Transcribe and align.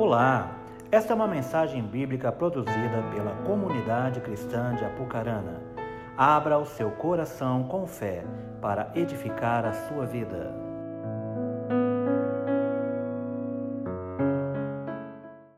Olá, 0.00 0.56
esta 0.90 1.12
é 1.12 1.14
uma 1.14 1.28
mensagem 1.28 1.82
bíblica 1.82 2.32
produzida 2.32 3.02
pela 3.14 3.32
comunidade 3.44 4.18
cristã 4.22 4.74
de 4.74 4.82
Apucarana. 4.82 5.60
Abra 6.16 6.58
o 6.58 6.64
seu 6.64 6.90
coração 6.92 7.64
com 7.64 7.86
fé 7.86 8.24
para 8.62 8.90
edificar 8.94 9.66
a 9.66 9.74
sua 9.74 10.06
vida. 10.06 10.54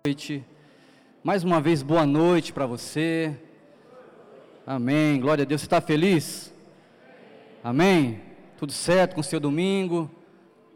noite. 0.05 0.45
Mais 1.23 1.45
uma 1.45 1.61
vez, 1.61 1.81
boa 1.81 2.05
noite 2.05 2.53
para 2.53 2.67
você. 2.67 3.39
Amém. 4.67 5.21
Glória 5.21 5.43
a 5.43 5.47
Deus. 5.47 5.61
Você 5.61 5.67
está 5.67 5.81
feliz? 5.81 6.53
Amém. 7.63 8.21
Tudo 8.57 8.73
certo 8.73 9.15
com 9.15 9.21
o 9.21 9.25
seu 9.25 9.39
domingo, 9.39 10.11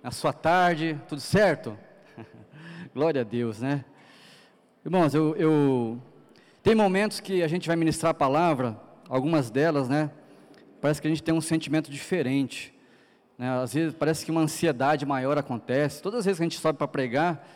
a 0.05 0.13
sua 0.13 0.33
tarde, 0.33 1.01
tudo 1.09 1.21
certo? 1.21 1.77
Glória 2.97 3.21
a 3.21 3.25
Deus, 3.25 3.61
né? 3.61 3.85
Irmãos, 4.83 5.13
eu, 5.13 5.37
eu, 5.37 6.01
tem 6.63 6.75
momentos 6.75 7.21
que 7.21 7.43
a 7.43 7.47
gente 7.47 7.69
vai 7.69 7.77
ministrar 7.77 8.13
a 8.13 8.15
palavra, 8.15 8.75
algumas 9.07 9.51
delas, 9.51 9.87
né? 9.87 10.11
Parece 10.81 11.03
que 11.03 11.07
a 11.07 11.11
gente 11.11 11.23
tem 11.23 11.35
um 11.35 11.41
sentimento 11.43 11.91
diferente. 11.91 12.73
Né? 13.37 13.51
Às 13.51 13.75
vezes 13.75 13.93
parece 13.93 14.25
que 14.25 14.31
uma 14.31 14.41
ansiedade 14.41 15.05
maior 15.05 15.37
acontece. 15.37 16.01
Todas 16.01 16.21
as 16.21 16.25
vezes 16.25 16.39
que 16.39 16.43
a 16.45 16.49
gente 16.49 16.59
sobe 16.59 16.79
para 16.79 16.89
pregar, 16.89 17.47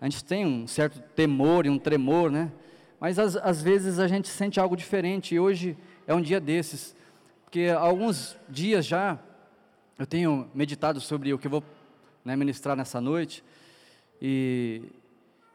a 0.00 0.04
gente 0.04 0.24
tem 0.24 0.44
um 0.44 0.66
certo 0.66 1.00
temor 1.14 1.64
e 1.64 1.70
um 1.70 1.78
tremor, 1.78 2.28
né? 2.28 2.50
Mas 2.98 3.20
às, 3.20 3.36
às 3.36 3.62
vezes 3.62 4.00
a 4.00 4.08
gente 4.08 4.26
sente 4.26 4.58
algo 4.58 4.76
diferente. 4.76 5.32
E 5.32 5.38
hoje 5.38 5.78
é 6.08 6.14
um 6.14 6.20
dia 6.20 6.40
desses, 6.40 6.96
porque 7.44 7.68
há 7.72 7.78
alguns 7.78 8.36
dias 8.48 8.84
já 8.84 9.16
eu 9.96 10.08
tenho 10.08 10.50
meditado 10.52 11.00
sobre 11.00 11.32
o 11.32 11.38
que 11.38 11.46
eu 11.46 11.52
vou 11.52 11.62
né, 12.24 12.34
ministrar 12.34 12.76
nessa 12.76 13.00
noite. 13.00 13.44
E, 14.20 14.82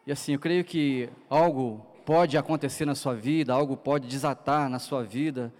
e 0.06 0.12
assim, 0.12 0.34
eu 0.34 0.40
creio 0.40 0.64
que 0.64 1.10
algo 1.30 1.86
pode 2.06 2.38
acontecer 2.38 2.86
na 2.86 2.96
sua 2.96 3.14
vida, 3.14 3.54
algo 3.54 3.78
pode 3.78 4.08
desatar 4.08 4.70
na 4.70 4.80
sua 4.80 5.04
vida. 5.04 5.54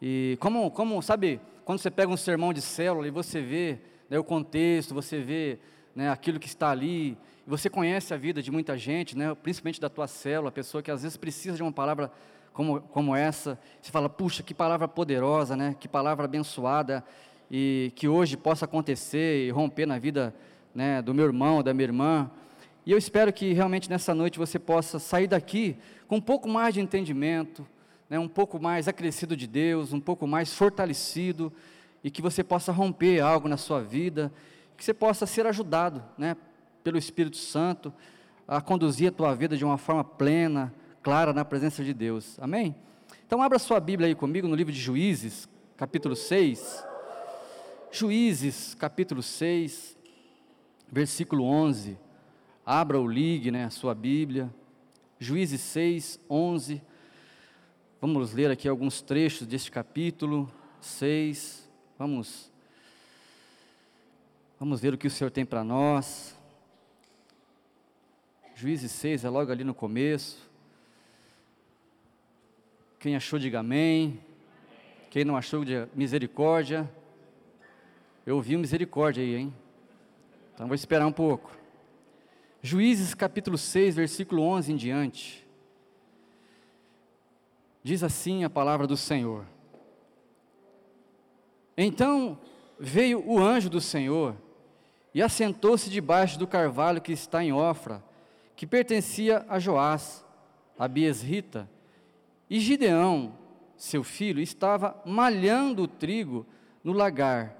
E 0.00 0.36
como, 0.40 0.70
como 0.70 1.00
sabe, 1.02 1.40
quando 1.64 1.78
você 1.78 1.90
pega 1.90 2.10
um 2.10 2.16
sermão 2.16 2.52
de 2.52 2.60
célula 2.60 3.06
e 3.06 3.10
você 3.10 3.40
vê 3.40 3.78
né, 4.08 4.18
o 4.18 4.24
contexto, 4.24 4.94
você 4.94 5.20
vê 5.20 5.58
né, 5.94 6.10
aquilo 6.10 6.38
que 6.38 6.48
está 6.48 6.70
ali, 6.70 7.16
você 7.46 7.68
conhece 7.68 8.12
a 8.12 8.16
vida 8.16 8.42
de 8.42 8.50
muita 8.50 8.76
gente, 8.76 9.16
né, 9.16 9.34
principalmente 9.34 9.80
da 9.80 9.88
tua 9.88 10.06
célula, 10.06 10.48
a 10.48 10.52
pessoa 10.52 10.82
que 10.82 10.90
às 10.90 11.02
vezes 11.02 11.16
precisa 11.16 11.56
de 11.56 11.62
uma 11.62 11.72
palavra 11.72 12.10
como, 12.52 12.80
como 12.80 13.14
essa, 13.14 13.58
você 13.80 13.90
fala, 13.90 14.08
puxa, 14.08 14.42
que 14.42 14.52
palavra 14.52 14.88
poderosa, 14.88 15.56
né, 15.56 15.76
que 15.78 15.88
palavra 15.88 16.24
abençoada, 16.24 17.04
e 17.50 17.92
que 17.96 18.08
hoje 18.08 18.36
possa 18.36 18.64
acontecer 18.64 19.46
e 19.46 19.50
romper 19.50 19.86
na 19.86 19.98
vida 19.98 20.34
né, 20.74 21.02
do 21.02 21.14
meu 21.14 21.26
irmão, 21.26 21.62
da 21.62 21.74
minha 21.74 21.86
irmã. 21.86 22.30
E 22.84 22.92
eu 22.92 22.98
espero 22.98 23.32
que 23.32 23.52
realmente 23.52 23.90
nessa 23.90 24.14
noite 24.14 24.38
você 24.38 24.58
possa 24.58 24.98
sair 24.98 25.26
daqui 25.26 25.76
com 26.06 26.16
um 26.16 26.20
pouco 26.20 26.48
mais 26.48 26.74
de 26.74 26.80
entendimento, 26.80 27.66
né, 28.08 28.18
um 28.18 28.28
pouco 28.28 28.60
mais 28.60 28.88
acrescido 28.88 29.36
de 29.36 29.46
Deus, 29.46 29.92
um 29.92 30.00
pouco 30.00 30.26
mais 30.26 30.52
fortalecido, 30.52 31.52
e 32.02 32.10
que 32.10 32.22
você 32.22 32.42
possa 32.42 32.72
romper 32.72 33.20
algo 33.20 33.48
na 33.48 33.56
sua 33.56 33.82
vida, 33.82 34.32
que 34.76 34.84
você 34.84 34.94
possa 34.94 35.26
ser 35.26 35.46
ajudado 35.46 36.02
né, 36.16 36.36
pelo 36.82 36.96
Espírito 36.96 37.36
Santo 37.36 37.92
a 38.48 38.60
conduzir 38.60 39.08
a 39.08 39.12
tua 39.12 39.34
vida 39.34 39.56
de 39.56 39.64
uma 39.64 39.76
forma 39.78 40.02
plena, 40.02 40.74
clara 41.02 41.32
na 41.32 41.44
presença 41.44 41.84
de 41.84 41.92
Deus. 41.92 42.38
Amém? 42.40 42.74
Então 43.26 43.42
abra 43.42 43.58
sua 43.58 43.78
Bíblia 43.78 44.08
aí 44.08 44.14
comigo 44.14 44.48
no 44.48 44.56
livro 44.56 44.72
de 44.72 44.80
Juízes, 44.80 45.48
capítulo 45.76 46.16
6. 46.16 46.84
Juízes, 47.92 48.74
capítulo 48.74 49.22
6 49.22 49.99
versículo 50.90 51.44
11. 51.44 51.96
Abra 52.64 52.98
ou 52.98 53.06
ligue 53.08 53.50
né, 53.50 53.64
a 53.64 53.70
sua 53.70 53.94
Bíblia. 53.94 54.52
Juízes 55.18 55.60
6, 55.60 56.20
11. 56.28 56.82
Vamos 58.00 58.32
ler 58.32 58.50
aqui 58.50 58.68
alguns 58.68 59.00
trechos 59.02 59.46
deste 59.46 59.70
capítulo 59.70 60.50
6. 60.80 61.68
Vamos, 61.98 62.50
vamos 64.58 64.80
ver 64.80 64.94
o 64.94 64.98
que 64.98 65.06
o 65.06 65.10
Senhor 65.10 65.30
tem 65.30 65.44
para 65.44 65.62
nós. 65.62 66.36
Juízes 68.54 68.90
6 68.92 69.24
é 69.24 69.28
logo 69.28 69.52
ali 69.52 69.64
no 69.64 69.74
começo. 69.74 70.48
Quem 72.98 73.16
achou, 73.16 73.38
diga 73.38 73.60
amém. 73.60 74.20
Quem 75.08 75.24
não 75.24 75.36
achou, 75.36 75.64
diga 75.64 75.88
misericórdia. 75.94 76.90
Eu 78.26 78.36
ouvi 78.36 78.56
misericórdia 78.56 79.22
aí, 79.22 79.34
hein? 79.34 79.54
Então 80.60 80.68
vou 80.68 80.74
esperar 80.74 81.06
um 81.06 81.12
pouco. 81.12 81.50
Juízes 82.60 83.14
capítulo 83.14 83.56
6, 83.56 83.94
versículo 83.94 84.42
11 84.42 84.74
em 84.74 84.76
diante. 84.76 85.48
Diz 87.82 88.02
assim 88.02 88.44
a 88.44 88.50
palavra 88.50 88.86
do 88.86 88.94
Senhor. 88.94 89.46
Então 91.74 92.38
veio 92.78 93.26
o 93.26 93.38
anjo 93.38 93.70
do 93.70 93.80
Senhor 93.80 94.36
e 95.14 95.22
assentou-se 95.22 95.88
debaixo 95.88 96.38
do 96.38 96.46
carvalho 96.46 97.00
que 97.00 97.12
está 97.12 97.42
em 97.42 97.54
Ofra, 97.54 98.04
que 98.54 98.66
pertencia 98.66 99.46
a 99.48 99.58
Joás, 99.58 100.22
a 100.78 100.86
Biesrita, 100.86 101.66
e 102.50 102.60
Gideão, 102.60 103.32
seu 103.78 104.04
filho, 104.04 104.42
estava 104.42 105.00
malhando 105.06 105.84
o 105.84 105.88
trigo 105.88 106.44
no 106.84 106.92
lagar 106.92 107.59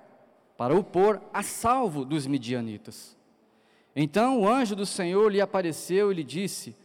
para 0.61 0.77
o 0.77 0.85
pôr 0.85 1.23
a 1.33 1.43
salvo 1.43 2.05
dos 2.05 2.27
midianitas. 2.27 3.17
Então 3.97 4.43
o 4.43 4.47
anjo 4.47 4.77
do 4.77 4.85
Senhor 4.85 5.33
lhe 5.33 5.41
apareceu 5.41 6.13
e 6.13 6.15
lhe 6.15 6.23
disse: 6.23 6.77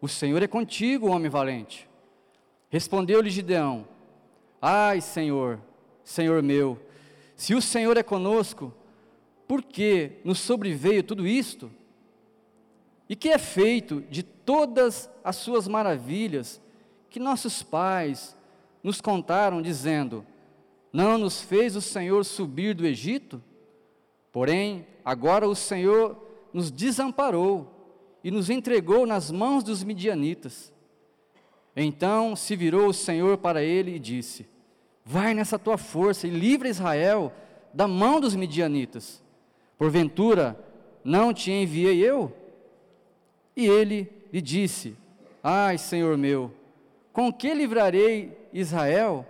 O 0.00 0.06
Senhor 0.06 0.44
é 0.44 0.46
contigo, 0.46 1.08
homem 1.08 1.28
valente. 1.28 1.88
Respondeu-lhe 2.70 3.28
Gideão: 3.28 3.88
Ai, 4.62 5.00
Senhor, 5.00 5.58
Senhor 6.04 6.40
meu, 6.40 6.80
se 7.34 7.52
o 7.52 7.60
Senhor 7.60 7.96
é 7.96 8.02
conosco, 8.04 8.72
por 9.48 9.60
que 9.60 10.20
nos 10.24 10.38
sobreveio 10.38 11.02
tudo 11.02 11.26
isto? 11.26 11.68
E 13.08 13.16
que 13.16 13.30
é 13.30 13.38
feito 13.38 14.02
de 14.02 14.22
todas 14.22 15.10
as 15.24 15.34
suas 15.34 15.66
maravilhas 15.66 16.60
que 17.10 17.18
nossos 17.18 17.60
pais 17.60 18.36
nos 18.84 19.00
contaram, 19.00 19.60
dizendo: 19.60 20.24
não 20.92 21.18
nos 21.18 21.40
fez 21.40 21.76
o 21.76 21.80
Senhor 21.80 22.24
subir 22.24 22.74
do 22.74 22.86
Egito? 22.86 23.42
Porém, 24.32 24.86
agora 25.04 25.48
o 25.48 25.54
Senhor 25.54 26.16
nos 26.52 26.70
desamparou 26.70 27.72
e 28.22 28.30
nos 28.30 28.50
entregou 28.50 29.06
nas 29.06 29.30
mãos 29.30 29.62
dos 29.62 29.84
midianitas. 29.84 30.72
Então 31.76 32.34
se 32.34 32.56
virou 32.56 32.88
o 32.88 32.94
Senhor 32.94 33.38
para 33.38 33.62
ele 33.62 33.96
e 33.96 33.98
disse: 33.98 34.48
Vai 35.04 35.34
nessa 35.34 35.58
tua 35.58 35.76
força 35.76 36.26
e 36.26 36.30
livra 36.30 36.68
Israel 36.68 37.32
da 37.72 37.86
mão 37.86 38.18
dos 38.18 38.34
midianitas. 38.34 39.22
Porventura, 39.78 40.58
não 41.04 41.32
te 41.32 41.52
enviei 41.52 42.02
eu? 42.02 42.34
E 43.54 43.66
ele 43.66 44.10
lhe 44.32 44.40
disse: 44.40 44.96
Ai, 45.42 45.78
Senhor 45.78 46.16
meu, 46.16 46.52
com 47.12 47.32
que 47.32 47.54
livrarei 47.54 48.36
Israel? 48.52 49.26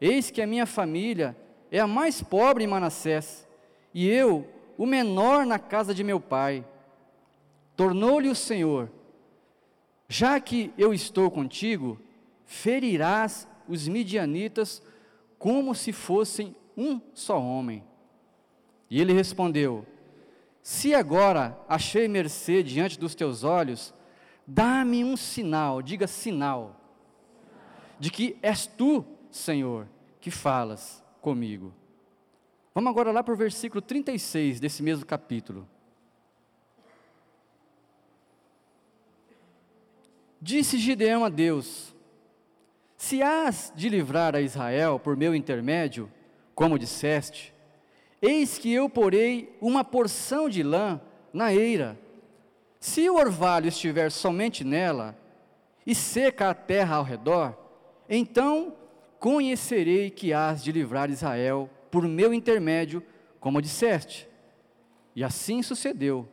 Eis 0.00 0.30
que 0.30 0.40
a 0.40 0.46
minha 0.46 0.66
família 0.66 1.36
é 1.70 1.78
a 1.78 1.86
mais 1.86 2.22
pobre 2.22 2.64
em 2.64 2.66
Manassés, 2.66 3.46
e 3.92 4.08
eu, 4.08 4.46
o 4.76 4.86
menor 4.86 5.44
na 5.44 5.58
casa 5.58 5.92
de 5.92 6.04
meu 6.04 6.20
pai. 6.20 6.64
Tornou-lhe 7.76 8.28
o 8.28 8.34
Senhor: 8.34 8.90
Já 10.08 10.38
que 10.40 10.72
eu 10.78 10.94
estou 10.94 11.30
contigo, 11.30 12.00
ferirás 12.46 13.48
os 13.68 13.86
midianitas 13.86 14.82
como 15.38 15.74
se 15.74 15.92
fossem 15.92 16.54
um 16.76 17.00
só 17.12 17.40
homem. 17.40 17.84
E 18.88 19.00
ele 19.00 19.12
respondeu: 19.12 19.84
Se 20.62 20.94
agora 20.94 21.58
achei 21.68 22.08
mercê 22.08 22.62
diante 22.62 22.98
dos 22.98 23.14
teus 23.14 23.44
olhos, 23.44 23.92
dá-me 24.46 25.04
um 25.04 25.16
sinal, 25.16 25.82
diga 25.82 26.06
sinal, 26.06 26.80
de 27.98 28.10
que 28.10 28.36
és 28.40 28.66
tu 28.66 29.04
Senhor, 29.30 29.88
que 30.20 30.30
falas 30.30 31.02
comigo. 31.20 31.72
Vamos 32.74 32.90
agora 32.90 33.10
lá 33.10 33.22
para 33.22 33.34
o 33.34 33.36
versículo 33.36 33.82
36 33.82 34.60
desse 34.60 34.82
mesmo 34.82 35.04
capítulo. 35.04 35.68
Disse 40.40 40.78
Gideão 40.78 41.24
a 41.24 41.28
Deus: 41.28 41.94
Se 42.96 43.22
hás 43.22 43.72
de 43.74 43.88
livrar 43.88 44.36
a 44.36 44.40
Israel 44.40 45.00
por 45.00 45.16
meu 45.16 45.34
intermédio, 45.34 46.10
como 46.54 46.78
disseste, 46.78 47.52
eis 48.22 48.58
que 48.58 48.72
eu 48.72 48.88
porei 48.88 49.56
uma 49.60 49.82
porção 49.84 50.48
de 50.48 50.62
lã 50.62 51.00
na 51.32 51.52
eira. 51.52 51.98
Se 52.78 53.10
o 53.10 53.16
orvalho 53.16 53.68
estiver 53.68 54.10
somente 54.10 54.62
nela, 54.62 55.16
e 55.84 55.94
seca 55.94 56.50
a 56.50 56.54
terra 56.54 56.96
ao 56.96 57.02
redor, 57.02 57.56
então 58.08 58.76
conhecerei 59.18 60.10
que 60.10 60.32
hás 60.32 60.62
de 60.62 60.72
livrar 60.72 61.10
Israel 61.10 61.68
por 61.90 62.06
meu 62.06 62.32
intermédio, 62.32 63.02
como 63.40 63.62
disseste. 63.62 64.28
E 65.14 65.24
assim 65.24 65.62
sucedeu, 65.62 66.28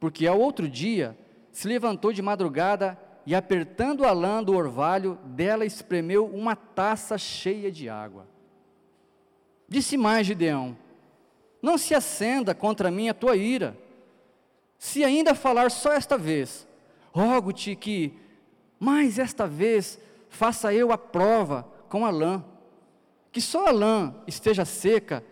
porque 0.00 0.26
ao 0.26 0.38
outro 0.38 0.68
dia 0.68 1.16
se 1.50 1.68
levantou 1.68 2.12
de 2.12 2.22
madrugada 2.22 2.98
e, 3.26 3.34
apertando 3.34 4.04
a 4.04 4.12
lã 4.12 4.42
do 4.42 4.54
orvalho, 4.54 5.18
dela 5.24 5.64
espremeu 5.64 6.26
uma 6.26 6.56
taça 6.56 7.18
cheia 7.18 7.70
de 7.70 7.88
água. 7.88 8.26
Disse 9.68 9.96
mais 9.96 10.26
Gideão: 10.26 10.76
Não 11.60 11.76
se 11.76 11.94
acenda 11.94 12.54
contra 12.54 12.90
mim 12.90 13.08
a 13.08 13.14
tua 13.14 13.36
ira. 13.36 13.76
Se 14.78 15.04
ainda 15.04 15.34
falar 15.34 15.70
só 15.70 15.92
esta 15.92 16.18
vez, 16.18 16.66
rogo-te 17.12 17.76
que, 17.76 18.18
mais 18.80 19.18
esta 19.18 19.46
vez, 19.46 20.00
faça 20.28 20.74
eu 20.74 20.90
a 20.90 20.98
prova 20.98 21.71
com 21.92 22.06
a 22.06 22.10
lã, 22.10 22.42
que 23.30 23.38
só 23.38 23.68
a 23.68 23.70
lã 23.70 24.14
esteja 24.26 24.64
seca 24.64 25.22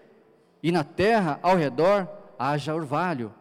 e 0.63 0.71
na 0.71 0.85
terra 0.85 1.41
ao 1.43 1.57
redor 1.57 2.07
haja 2.39 2.75
orvalho. 2.75 3.33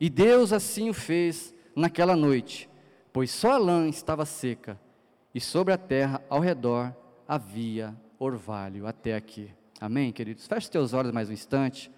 E 0.00 0.08
Deus 0.08 0.50
assim 0.50 0.88
o 0.88 0.94
fez 0.94 1.54
naquela 1.76 2.16
noite, 2.16 2.66
pois 3.12 3.30
só 3.30 3.52
a 3.52 3.58
lã 3.58 3.90
estava 3.90 4.24
seca 4.24 4.80
e 5.34 5.40
sobre 5.40 5.74
a 5.74 5.76
terra 5.76 6.24
ao 6.30 6.40
redor 6.40 6.96
havia 7.28 7.94
orvalho 8.18 8.86
até 8.86 9.14
aqui. 9.14 9.52
Amém, 9.78 10.10
queridos? 10.10 10.46
Feche 10.46 10.70
teus 10.70 10.94
olhos 10.94 11.12
mais 11.12 11.28
um 11.28 11.34
instante. 11.34 11.92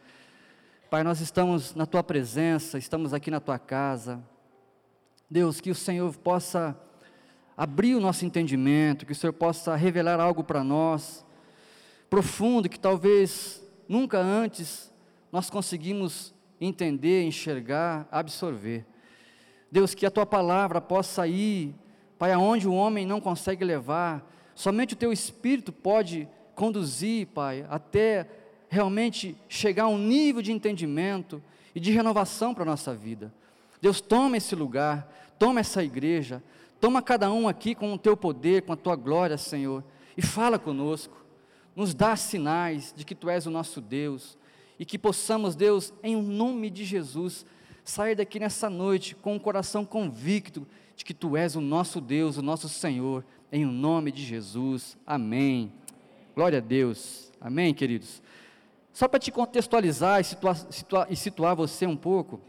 Pai, 0.91 1.05
nós 1.05 1.21
estamos 1.21 1.73
na 1.73 1.87
tua 1.87 2.03
presença, 2.03 2.79
estamos 2.79 3.15
aqui 3.15 3.31
na 3.31 3.39
tua 3.39 3.61
casa. 3.61 4.21
Deus, 5.31 5.61
que 5.61 5.71
o 5.71 5.75
Senhor 5.75 6.13
possa 6.17 6.77
abrir 7.57 7.95
o 7.95 8.01
nosso 8.01 8.25
entendimento, 8.25 9.05
que 9.07 9.13
o 9.13 9.15
Senhor 9.15 9.33
possa 9.33 9.77
revelar 9.77 10.21
algo 10.21 10.43
para 10.43 10.65
nós, 10.65 11.25
profundo, 12.09 12.69
que 12.69 12.79
talvez 12.79 13.63
nunca 13.89 14.19
antes 14.19 14.93
nós 15.31 15.49
conseguimos 15.49 16.35
entender, 16.61 17.25
enxergar, 17.25 18.07
absorver. 18.11 18.85
Deus, 19.71 19.95
que 19.95 20.07
a 20.07 20.11
tua 20.11 20.27
palavra 20.27 20.81
possa 20.81 21.27
ir, 21.27 21.75
Pai, 22.19 22.33
aonde 22.33 22.69
o 22.69 22.75
homem 22.75 23.05
não 23.05 23.21
consegue 23.21 23.65
levar, 23.65 24.31
somente 24.55 24.95
o 24.95 24.97
teu 24.97 25.13
Espírito 25.13 25.73
pode 25.73 26.29
conduzir, 26.55 27.27
Pai, 27.29 27.67
até 27.69 28.29
realmente 28.69 29.37
chegar 29.49 29.85
a 29.85 29.89
um 29.89 29.99
nível 29.99 30.41
de 30.41 30.53
entendimento 30.53 31.43
e 31.75 31.81
de 31.81 31.91
renovação 31.91 32.55
para 32.55 32.63
a 32.63 32.67
nossa 32.67 32.95
vida. 32.95 33.33
Deus, 33.81 34.01
toma 34.01 34.37
esse 34.37 34.55
lugar, 34.55 35.13
toma 35.39 35.61
essa 35.61 35.83
igreja, 35.83 36.43
toma 36.83 37.01
cada 37.01 37.31
um 37.31 37.47
aqui 37.47 37.77
com 37.77 37.95
o 37.95 37.99
teu 37.99 38.17
poder, 38.17 38.63
com 38.63 38.73
a 38.73 38.77
tua 38.77 38.97
glória, 38.97 39.39
Senhor, 39.39 39.85
e 40.17 40.21
fala 40.21 40.59
conosco, 40.59 41.25
nos 41.77 41.95
dá 41.95 42.17
sinais 42.17 42.93
de 42.95 43.05
que 43.05 43.15
tu 43.15 43.31
és 43.31 43.47
o 43.47 43.53
nosso 43.53 43.81
Deus, 43.81 44.37
e 44.81 44.85
que 44.85 44.99
possamos, 44.99 45.55
Deus, 45.55 45.95
em 46.03 46.21
nome 46.21 46.69
de 46.71 46.85
Jesus, 46.85 47.47
sair 47.85 48.17
daqui 48.17 48.41
nessa 48.41 48.69
noite 48.69 49.15
com 49.15 49.37
o 49.37 49.41
coração 49.41 49.85
convicto 49.85 50.67
de 50.97 51.05
que 51.05 51.15
tu 51.15 51.37
és 51.37 51.55
o 51.55 51.61
nosso 51.61 52.01
Deus, 52.01 52.37
o 52.37 52.43
nosso 52.43 52.69
Senhor, 52.69 53.25
em 53.53 53.65
nome 53.65 54.11
de 54.11 54.25
Jesus. 54.25 54.99
Amém. 55.07 55.73
Glória 56.35 56.59
a 56.59 56.61
Deus. 56.61 57.31
Amém, 57.41 57.73
queridos. 57.73 58.21
Só 58.93 59.07
para 59.07 59.21
te 59.21 59.31
contextualizar 59.31 60.21
e 60.21 60.25
situar, 60.25 60.57
situar, 60.57 61.07
e 61.09 61.15
situar 61.15 61.55
você 61.55 61.87
um 61.87 61.97
pouco, 61.97 62.41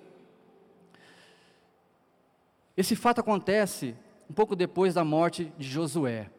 esse 2.75 2.95
fato 2.95 3.21
acontece 3.21 3.95
um 4.29 4.33
pouco 4.33 4.55
depois 4.55 4.93
da 4.93 5.03
morte 5.03 5.51
de 5.57 5.67
Josué. 5.67 6.29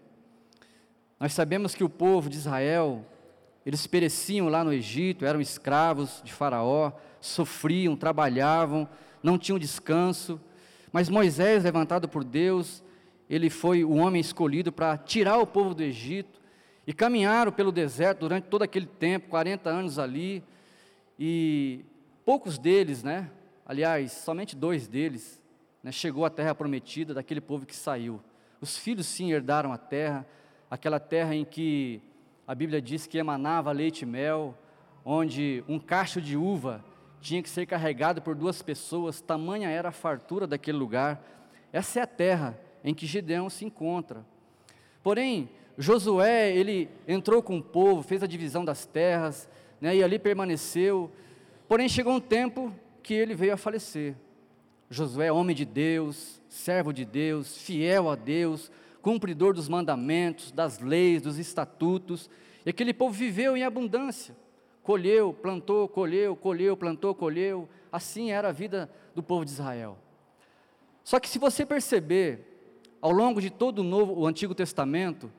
Nós 1.18 1.32
sabemos 1.32 1.74
que 1.74 1.84
o 1.84 1.88
povo 1.88 2.28
de 2.28 2.36
Israel 2.36 3.04
eles 3.64 3.86
pereciam 3.86 4.48
lá 4.48 4.62
no 4.62 4.72
Egito, 4.72 5.24
eram 5.24 5.40
escravos 5.40 6.20
de 6.22 6.32
Faraó, 6.32 6.92
sofriam, 7.20 7.96
trabalhavam, 7.96 8.86
não 9.22 9.38
tinham 9.38 9.58
descanso. 9.58 10.38
Mas 10.92 11.08
Moisés, 11.08 11.64
levantado 11.64 12.06
por 12.06 12.22
Deus, 12.22 12.84
ele 13.28 13.48
foi 13.48 13.82
o 13.82 13.94
homem 13.94 14.20
escolhido 14.20 14.70
para 14.70 14.98
tirar 14.98 15.38
o 15.38 15.46
povo 15.46 15.74
do 15.74 15.82
Egito. 15.82 16.42
E 16.86 16.92
caminharam 16.92 17.50
pelo 17.50 17.72
deserto 17.72 18.20
durante 18.20 18.44
todo 18.48 18.62
aquele 18.62 18.84
tempo, 18.84 19.30
40 19.30 19.70
anos 19.70 19.98
ali. 19.98 20.44
E 21.18 21.86
poucos 22.22 22.58
deles, 22.58 23.02
né? 23.02 23.30
Aliás, 23.64 24.12
somente 24.12 24.54
dois 24.54 24.86
deles, 24.86 25.40
né, 25.84 25.92
chegou 25.92 26.24
à 26.24 26.30
terra 26.30 26.54
prometida 26.54 27.12
daquele 27.12 27.42
povo 27.42 27.66
que 27.66 27.76
saiu. 27.76 28.20
Os 28.58 28.78
filhos 28.78 29.06
sim 29.06 29.30
herdaram 29.30 29.70
a 29.70 29.76
terra, 29.76 30.26
aquela 30.70 30.98
terra 30.98 31.34
em 31.34 31.44
que 31.44 32.00
a 32.46 32.54
Bíblia 32.54 32.80
diz 32.80 33.06
que 33.06 33.18
emanava 33.18 33.70
leite 33.70 34.02
e 34.02 34.06
mel, 34.06 34.56
onde 35.04 35.62
um 35.68 35.78
cacho 35.78 36.22
de 36.22 36.38
uva 36.38 36.82
tinha 37.20 37.42
que 37.42 37.50
ser 37.50 37.66
carregado 37.66 38.22
por 38.22 38.34
duas 38.34 38.62
pessoas, 38.62 39.20
tamanha 39.20 39.68
era 39.68 39.90
a 39.90 39.92
fartura 39.92 40.46
daquele 40.46 40.78
lugar. 40.78 41.22
Essa 41.70 42.00
é 42.00 42.02
a 42.02 42.06
terra 42.06 42.58
em 42.82 42.94
que 42.94 43.06
Gideão 43.06 43.50
se 43.50 43.64
encontra. 43.64 44.24
Porém, 45.02 45.50
Josué, 45.76 46.54
ele 46.56 46.88
entrou 47.06 47.42
com 47.42 47.58
o 47.58 47.62
povo, 47.62 48.02
fez 48.02 48.22
a 48.22 48.26
divisão 48.26 48.64
das 48.64 48.86
terras, 48.86 49.48
né, 49.80 49.96
e 49.96 50.02
ali 50.02 50.18
permaneceu. 50.18 51.10
Porém, 51.68 51.88
chegou 51.88 52.14
um 52.14 52.20
tempo 52.20 52.74
que 53.02 53.12
ele 53.12 53.34
veio 53.34 53.52
a 53.52 53.56
falecer. 53.58 54.14
Josué, 54.90 55.32
homem 55.32 55.56
de 55.56 55.64
Deus, 55.64 56.40
servo 56.48 56.92
de 56.92 57.04
Deus, 57.04 57.58
fiel 57.58 58.08
a 58.10 58.14
Deus, 58.14 58.70
cumpridor 59.02 59.54
dos 59.54 59.68
mandamentos, 59.68 60.50
das 60.52 60.78
leis, 60.78 61.22
dos 61.22 61.38
estatutos, 61.38 62.30
e 62.64 62.70
aquele 62.70 62.94
povo 62.94 63.12
viveu 63.12 63.56
em 63.56 63.62
abundância. 63.62 64.34
Colheu, 64.82 65.32
plantou, 65.32 65.88
colheu, 65.88 66.36
colheu, 66.36 66.76
plantou, 66.76 67.14
colheu. 67.14 67.68
Assim 67.90 68.30
era 68.30 68.48
a 68.48 68.52
vida 68.52 68.90
do 69.14 69.22
povo 69.22 69.44
de 69.44 69.50
Israel. 69.50 69.98
Só 71.02 71.20
que 71.20 71.28
se 71.28 71.38
você 71.38 71.66
perceber, 71.66 72.54
ao 73.00 73.10
longo 73.10 73.40
de 73.40 73.50
todo 73.50 73.80
o 73.80 73.82
Novo, 73.82 74.14
o 74.14 74.26
Antigo 74.26 74.54
Testamento, 74.54 75.30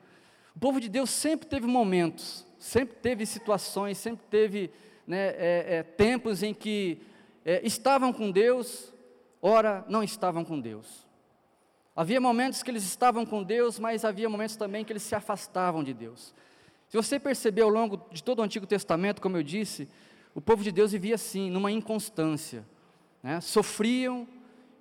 o 0.56 0.60
povo 0.60 0.80
de 0.80 0.88
Deus 0.88 1.10
sempre 1.10 1.48
teve 1.48 1.68
momentos, 1.68 2.46
sempre 2.58 2.96
teve 2.96 3.26
situações, 3.26 3.98
sempre 3.98 4.26
teve 4.30 4.72
né, 5.08 5.30
é, 5.30 5.66
é, 5.68 5.84
tempos 5.84 6.44
em 6.44 6.54
que 6.54 7.02
é, 7.44 7.62
estavam 7.66 8.14
com 8.14 8.32
Deus, 8.32 8.94
ora 9.48 9.86
não 9.88 10.02
estavam 10.02 10.44
com 10.44 10.60
Deus. 10.60 11.06
Havia 11.96 12.20
momentos 12.20 12.64
que 12.64 12.72
eles 12.72 12.84
estavam 12.84 13.26
com 13.26 13.44
Deus, 13.44 13.78
mas 13.78 14.04
havia 14.04 14.28
momentos 14.28 14.56
também 14.56 14.84
que 14.84 14.92
eles 14.92 15.04
se 15.04 15.14
afastavam 15.14 15.84
de 15.84 15.94
Deus. 15.94 16.34
Se 16.90 16.98
você 16.98 17.20
perceber 17.20 17.62
ao 17.62 17.70
longo 17.70 18.02
de 18.12 18.24
todo 18.24 18.40
o 18.40 18.42
Antigo 18.42 18.66
Testamento, 18.66 19.22
como 19.22 19.38
eu 19.38 19.44
disse, 19.44 19.88
o 20.34 20.42
povo 20.42 20.64
de 20.64 20.72
Deus 20.72 20.92
vivia 20.92 21.14
assim, 21.14 21.52
numa 21.52 21.72
inconstância. 21.72 22.66
Né? 23.22 23.40
Sofriam, 23.40 24.28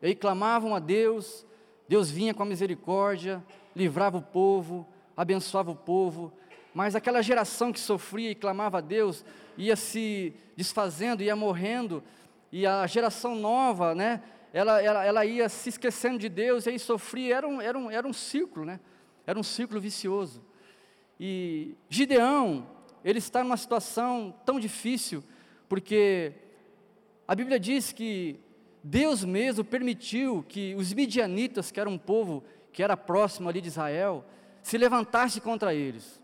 e 0.00 0.06
aí 0.06 0.14
clamavam 0.14 0.75
a 0.75 0.78
Deus, 0.78 1.47
Deus 1.87 2.11
vinha 2.11 2.33
com 2.33 2.42
a 2.42 2.47
misericórdia, 2.47 3.44
livrava 3.76 4.16
o 4.16 4.23
povo, 4.23 4.88
abençoava 5.14 5.71
o 5.71 5.76
povo, 5.76 6.33
mas 6.73 6.97
aquela 6.97 7.23
geração 7.23 7.71
que 7.71 7.78
sofria 7.78 8.30
e 8.30 8.35
clamava 8.35 8.78
a 8.78 8.80
Deus 8.80 9.25
ia 9.59 9.76
se 9.76 10.35
desfazendo, 10.56 11.23
ia 11.23 11.37
morrendo, 11.37 12.02
e 12.50 12.66
a 12.66 12.87
geração 12.87 13.35
nova, 13.35 13.94
né, 13.94 14.23
ela, 14.54 14.80
ela, 14.80 15.04
ela 15.04 15.26
ia 15.26 15.49
se 15.49 15.68
esquecendo 15.68 16.16
de 16.16 16.28
Deus 16.28 16.64
e 16.64 16.70
aí 16.70 16.78
sofria, 16.78 17.38
era 17.38 17.49
um, 17.49 17.61
era, 17.61 17.76
um, 17.76 17.90
era 17.90 18.06
um 18.06 18.12
ciclo, 18.12 18.64
né? 18.64 18.78
Era 19.26 19.37
um 19.37 19.42
ciclo 19.42 19.80
vicioso. 19.80 20.40
E 21.18 21.75
Gideão, 21.88 22.64
ele 23.04 23.18
está 23.18 23.42
numa 23.42 23.56
situação 23.56 24.32
tão 24.46 24.61
difícil, 24.61 25.25
porque 25.68 26.34
a 27.26 27.34
Bíblia 27.34 27.58
diz 27.58 27.90
que 27.90 28.38
Deus 28.80 29.25
mesmo 29.25 29.64
permitiu 29.64 30.44
que 30.49 30.73
os 30.76 30.92
midianitas, 30.92 31.73
que 31.73 31.80
era 31.80 31.90
um 31.90 31.99
povo 31.99 32.44
que 32.73 32.80
era 32.80 32.96
próximo 32.96 33.49
ali 33.49 33.61
de 33.61 33.66
Israel, 33.66 34.25
se 34.62 34.78
levantasse 34.78 35.40
contra 35.40 35.75
eles. 35.75 36.23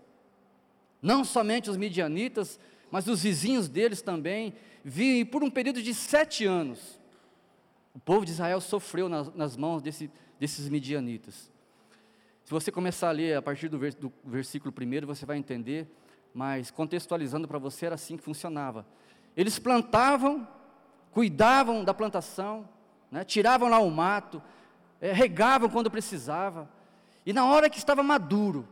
Não 1.03 1.25
somente 1.25 1.69
os 1.69 1.77
midianitas, 1.77 2.61
mas 2.93 3.09
os 3.09 3.25
vizinhos 3.25 3.69
deles 3.69 4.01
também, 4.03 4.55
vinham 4.85 5.27
por 5.27 5.43
um 5.43 5.51
período 5.51 5.83
de 5.83 5.93
sete 5.93 6.45
anos. 6.45 7.00
O 7.95 7.99
povo 7.99 8.25
de 8.25 8.33
Israel 8.33 8.61
sofreu 8.61 9.09
nas, 9.09 9.33
nas 9.35 9.57
mãos 9.57 9.83
desse, 9.83 10.11
desses 10.39 10.69
midianitas. 10.69 11.51
Se 12.45 12.51
você 12.51 12.71
começar 12.71 13.09
a 13.09 13.13
ler 13.13 13.37
a 13.37 13.43
partir 13.43 13.69
do, 13.69 13.79
vers, 13.79 13.95
do 13.95 14.13
versículo 14.25 14.73
primeiro, 14.73 15.07
você 15.07 15.27
vai 15.27 15.37
entender, 15.37 15.89
mas 16.33 16.71
contextualizando 16.71 17.47
para 17.47 17.59
você, 17.59 17.87
era 17.87 17.95
assim 17.95 18.17
que 18.17 18.23
funcionava. 18.23 18.87
Eles 19.37 19.59
plantavam, 19.59 20.47
cuidavam 21.13 21.85
da 21.85 21.95
plantação, 21.95 22.69
né, 23.11 23.25
tiravam 23.25 23.69
lá 23.69 23.79
o 23.79 23.91
mato, 23.91 24.43
é, 25.01 25.13
regavam 25.13 25.69
quando 25.69 25.91
precisava, 25.91 26.71
e 27.25 27.33
na 27.33 27.45
hora 27.47 27.69
que 27.69 27.79
estava 27.79 28.03
maduro, 28.03 28.67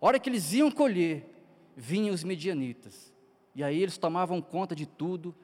hora 0.00 0.18
que 0.18 0.28
eles 0.28 0.52
iam 0.52 0.70
colher, 0.70 1.24
vinham 1.76 2.14
os 2.14 2.24
medianitas, 2.24 3.12
e 3.54 3.62
aí 3.62 3.80
eles 3.80 3.98
tomavam 3.98 4.40
conta 4.40 4.74
de 4.74 4.86
tudo, 4.86 5.34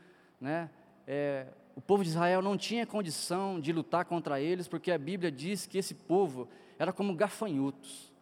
né, 0.41 0.71
é, 1.07 1.47
o 1.77 1.81
povo 1.81 2.05
de 2.05 2.11
Israel 2.11 2.41
não 2.41 2.57
tinha 2.57 2.87
condição 2.87 3.59
de 3.59 3.73
lutar 3.73 4.05
contra 4.05 4.41
eles, 4.41 4.69
porque 4.69 4.93
a 4.93 4.99
Bíblia 4.99 5.31
diz 5.31 5.67
que 5.67 5.79
esse 5.79 5.95
povo 5.95 6.49
era 6.79 6.93
como 6.93 7.15
gafanhotos, 7.15 8.13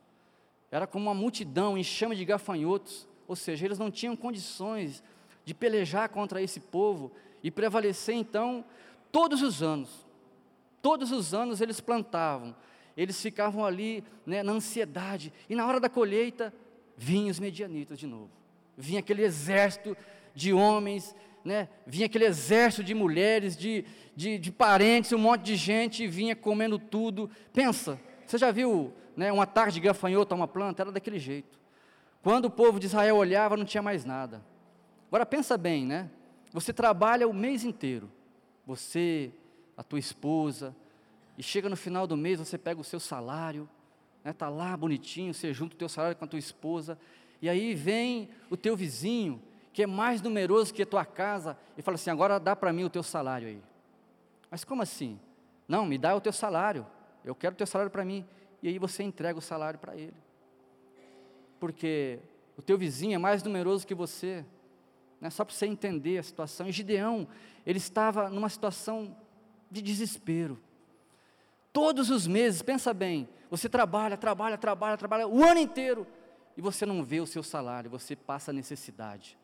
era 0.70 0.86
como 0.86 1.04
uma 1.06 1.14
multidão 1.14 1.76
em 1.76 1.84
chama 1.84 2.16
de 2.16 2.24
gafanhotos, 2.24 3.06
ou 3.28 3.36
seja, 3.36 3.66
eles 3.66 3.78
não 3.78 3.90
tinham 3.90 4.16
condições 4.16 5.02
de 5.44 5.52
pelejar 5.52 6.08
contra 6.08 6.40
esse 6.40 6.60
povo 6.60 7.12
e 7.42 7.50
prevalecer 7.50 8.14
então 8.14 8.64
todos 9.10 9.42
os 9.42 9.62
anos. 9.62 10.06
Todos 10.80 11.12
os 11.12 11.34
anos 11.34 11.60
eles 11.60 11.80
plantavam, 11.80 12.56
eles 12.96 13.20
ficavam 13.20 13.64
ali 13.64 14.02
né, 14.26 14.42
na 14.42 14.52
ansiedade, 14.52 15.32
e 15.48 15.54
na 15.54 15.66
hora 15.66 15.78
da 15.78 15.88
colheita, 15.88 16.52
vinham 16.96 17.30
os 17.30 17.38
medianitas 17.38 17.98
de 17.98 18.06
novo, 18.06 18.30
vinha 18.76 19.00
aquele 19.00 19.22
exército 19.22 19.96
de 20.34 20.52
homens, 20.52 21.14
né, 21.44 21.68
vinha 21.86 22.06
aquele 22.06 22.24
exército 22.24 22.84
de 22.84 22.94
mulheres, 22.94 23.56
de, 23.56 23.84
de, 24.14 24.38
de 24.38 24.52
parentes, 24.52 25.12
um 25.12 25.18
monte 25.18 25.42
de 25.42 25.56
gente, 25.56 26.06
vinha 26.06 26.36
comendo 26.36 26.78
tudo. 26.78 27.30
Pensa, 27.52 28.00
você 28.26 28.38
já 28.38 28.50
viu 28.50 28.92
né, 29.16 29.30
ataque 29.40 29.72
de 29.72 29.80
gafanhoto 29.80 30.34
a 30.34 30.36
uma 30.36 30.48
planta? 30.48 30.82
Era 30.82 30.92
daquele 30.92 31.18
jeito. 31.18 31.58
Quando 32.22 32.46
o 32.46 32.50
povo 32.50 32.78
de 32.78 32.86
Israel 32.86 33.16
olhava, 33.16 33.56
não 33.56 33.64
tinha 33.64 33.82
mais 33.82 34.04
nada. 34.04 34.42
Agora 35.08 35.26
pensa 35.26 35.58
bem, 35.58 35.84
né? 35.84 36.08
Você 36.52 36.72
trabalha 36.72 37.26
o 37.26 37.32
mês 37.34 37.64
inteiro, 37.64 38.10
você, 38.66 39.32
a 39.76 39.82
tua 39.82 39.98
esposa, 39.98 40.74
e 41.36 41.42
chega 41.42 41.68
no 41.68 41.76
final 41.76 42.06
do 42.06 42.16
mês, 42.16 42.38
você 42.38 42.58
pega 42.58 42.80
o 42.80 42.84
seu 42.84 43.00
salário, 43.00 43.68
né, 44.22 44.32
tá 44.32 44.48
lá 44.48 44.76
bonitinho, 44.76 45.32
você 45.32 45.52
junta 45.52 45.74
o 45.74 45.78
teu 45.78 45.88
salário 45.88 46.16
com 46.16 46.24
a 46.24 46.28
tua 46.28 46.38
esposa, 46.38 46.98
e 47.40 47.48
aí 47.48 47.74
vem 47.74 48.28
o 48.50 48.56
teu 48.56 48.76
vizinho, 48.76 49.42
que 49.72 49.82
é 49.82 49.86
mais 49.86 50.20
numeroso 50.20 50.72
que 50.72 50.82
a 50.82 50.86
tua 50.86 51.04
casa, 51.04 51.56
e 51.76 51.82
fala 51.82 51.94
assim: 51.94 52.10
agora 52.10 52.38
dá 52.38 52.54
para 52.54 52.72
mim 52.72 52.84
o 52.84 52.90
teu 52.90 53.02
salário 53.02 53.48
aí. 53.48 53.62
Mas 54.50 54.64
como 54.64 54.82
assim? 54.82 55.18
Não, 55.66 55.86
me 55.86 55.96
dá 55.96 56.14
o 56.14 56.20
teu 56.20 56.32
salário, 56.32 56.86
eu 57.24 57.34
quero 57.34 57.54
o 57.54 57.56
teu 57.56 57.66
salário 57.66 57.90
para 57.90 58.04
mim. 58.04 58.26
E 58.62 58.68
aí 58.68 58.78
você 58.78 59.02
entrega 59.02 59.38
o 59.38 59.42
salário 59.42 59.78
para 59.78 59.96
ele. 59.96 60.14
Porque 61.58 62.20
o 62.56 62.62
teu 62.62 62.78
vizinho 62.78 63.14
é 63.14 63.18
mais 63.18 63.42
numeroso 63.42 63.86
que 63.86 63.94
você, 63.94 64.44
né? 65.20 65.30
só 65.30 65.44
para 65.44 65.54
você 65.54 65.66
entender 65.66 66.18
a 66.18 66.22
situação. 66.22 66.68
E 66.68 66.72
Gideão, 66.72 67.26
ele 67.66 67.78
estava 67.78 68.28
numa 68.28 68.48
situação 68.48 69.16
de 69.70 69.80
desespero. 69.80 70.60
Todos 71.72 72.10
os 72.10 72.26
meses, 72.26 72.60
pensa 72.60 72.92
bem, 72.92 73.28
você 73.50 73.68
trabalha, 73.68 74.16
trabalha, 74.16 74.58
trabalha, 74.58 74.96
trabalha 74.96 75.26
o 75.26 75.42
ano 75.42 75.58
inteiro 75.58 76.06
e 76.56 76.60
você 76.60 76.84
não 76.84 77.02
vê 77.02 77.20
o 77.20 77.26
seu 77.26 77.42
salário, 77.42 77.90
você 77.90 78.14
passa 78.14 78.52
necessidade. 78.52 79.38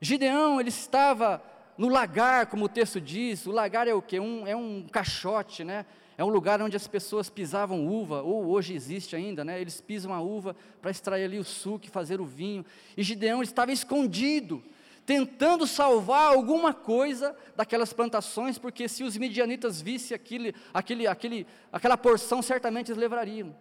Gideão, 0.00 0.58
ele 0.58 0.70
estava 0.70 1.42
no 1.76 1.88
lagar, 1.88 2.46
como 2.46 2.64
o 2.64 2.68
texto 2.68 3.00
diz, 3.00 3.46
o 3.46 3.52
lagar 3.52 3.86
é 3.86 3.94
o 3.94 4.00
que? 4.00 4.18
Um, 4.18 4.46
é 4.46 4.56
um 4.56 4.86
caixote, 4.90 5.62
né? 5.64 5.84
É 6.16 6.24
um 6.24 6.28
lugar 6.28 6.60
onde 6.60 6.76
as 6.76 6.86
pessoas 6.86 7.30
pisavam 7.30 7.86
uva, 7.86 8.22
ou 8.22 8.46
hoje 8.46 8.74
existe 8.74 9.16
ainda, 9.16 9.44
né? 9.44 9.60
Eles 9.60 9.80
pisam 9.80 10.12
a 10.12 10.20
uva 10.20 10.54
para 10.80 10.90
extrair 10.90 11.24
ali 11.24 11.38
o 11.38 11.44
suco 11.44 11.86
e 11.86 11.90
fazer 11.90 12.20
o 12.20 12.24
vinho. 12.24 12.64
E 12.96 13.02
Gideão 13.02 13.42
estava 13.42 13.72
escondido, 13.72 14.62
tentando 15.06 15.66
salvar 15.66 16.28
alguma 16.28 16.74
coisa 16.74 17.34
daquelas 17.56 17.92
plantações, 17.92 18.58
porque 18.58 18.86
se 18.88 19.02
os 19.02 19.16
midianitas 19.16 19.80
vissem 19.80 20.14
aquele, 20.14 20.54
aquele, 20.72 21.06
aquele, 21.06 21.46
aquela 21.72 21.96
porção, 21.96 22.42
certamente 22.42 22.90
eles 22.90 23.00
levariam. 23.00 23.56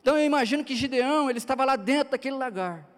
Então 0.00 0.16
eu 0.16 0.24
imagino 0.24 0.64
que 0.64 0.74
Gideão, 0.76 1.28
ele 1.28 1.38
estava 1.38 1.64
lá 1.64 1.76
dentro 1.76 2.12
daquele 2.12 2.36
lagar, 2.36 2.88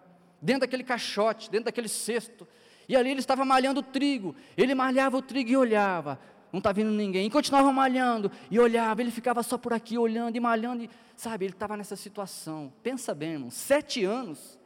dentro 0.41 0.61
daquele 0.61 0.83
caixote, 0.83 1.49
dentro 1.49 1.65
daquele 1.65 1.87
cesto, 1.87 2.47
e 2.87 2.95
ali 2.95 3.11
ele 3.11 3.19
estava 3.19 3.45
malhando 3.45 3.79
o 3.79 3.83
trigo, 3.83 4.35
ele 4.57 4.75
malhava 4.75 5.17
o 5.17 5.21
trigo 5.21 5.49
e 5.49 5.57
olhava, 5.57 6.19
não 6.51 6.59
está 6.59 6.71
vindo 6.71 6.91
ninguém, 6.91 7.27
e 7.27 7.29
continuava 7.29 7.71
malhando, 7.71 8.31
e 8.49 8.59
olhava, 8.59 9.01
ele 9.01 9.11
ficava 9.11 9.41
só 9.41 9.57
por 9.57 9.73
aqui 9.73 9.97
olhando 9.97 10.35
e 10.35 10.39
malhando, 10.39 10.83
e, 10.83 10.89
sabe, 11.15 11.45
ele 11.45 11.53
estava 11.53 11.75
nessa 11.77 11.95
situação, 11.95 12.71
pensa 12.83 13.13
bem 13.13 13.33
irmão, 13.33 13.49
sete 13.49 14.03
anos, 14.03 14.59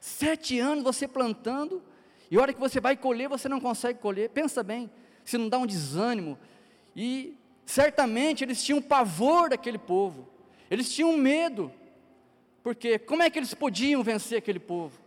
sete 0.00 0.58
anos 0.58 0.82
você 0.82 1.06
plantando, 1.06 1.82
e 2.30 2.36
a 2.36 2.40
hora 2.40 2.52
que 2.52 2.60
você 2.60 2.80
vai 2.80 2.96
colher, 2.96 3.28
você 3.28 3.48
não 3.48 3.60
consegue 3.60 4.00
colher. 4.00 4.30
Pensa 4.30 4.62
bem, 4.62 4.90
se 5.24 5.38
não 5.38 5.48
dá 5.48 5.58
um 5.58 5.66
desânimo. 5.66 6.38
E 6.94 7.36
certamente 7.64 8.42
eles 8.42 8.62
tinham 8.62 8.82
pavor 8.82 9.50
daquele 9.50 9.78
povo. 9.78 10.28
Eles 10.70 10.92
tinham 10.92 11.16
medo. 11.16 11.72
Porque 12.62 12.98
como 12.98 13.22
é 13.22 13.30
que 13.30 13.38
eles 13.38 13.54
podiam 13.54 14.02
vencer 14.02 14.38
aquele 14.38 14.58
povo? 14.58 14.98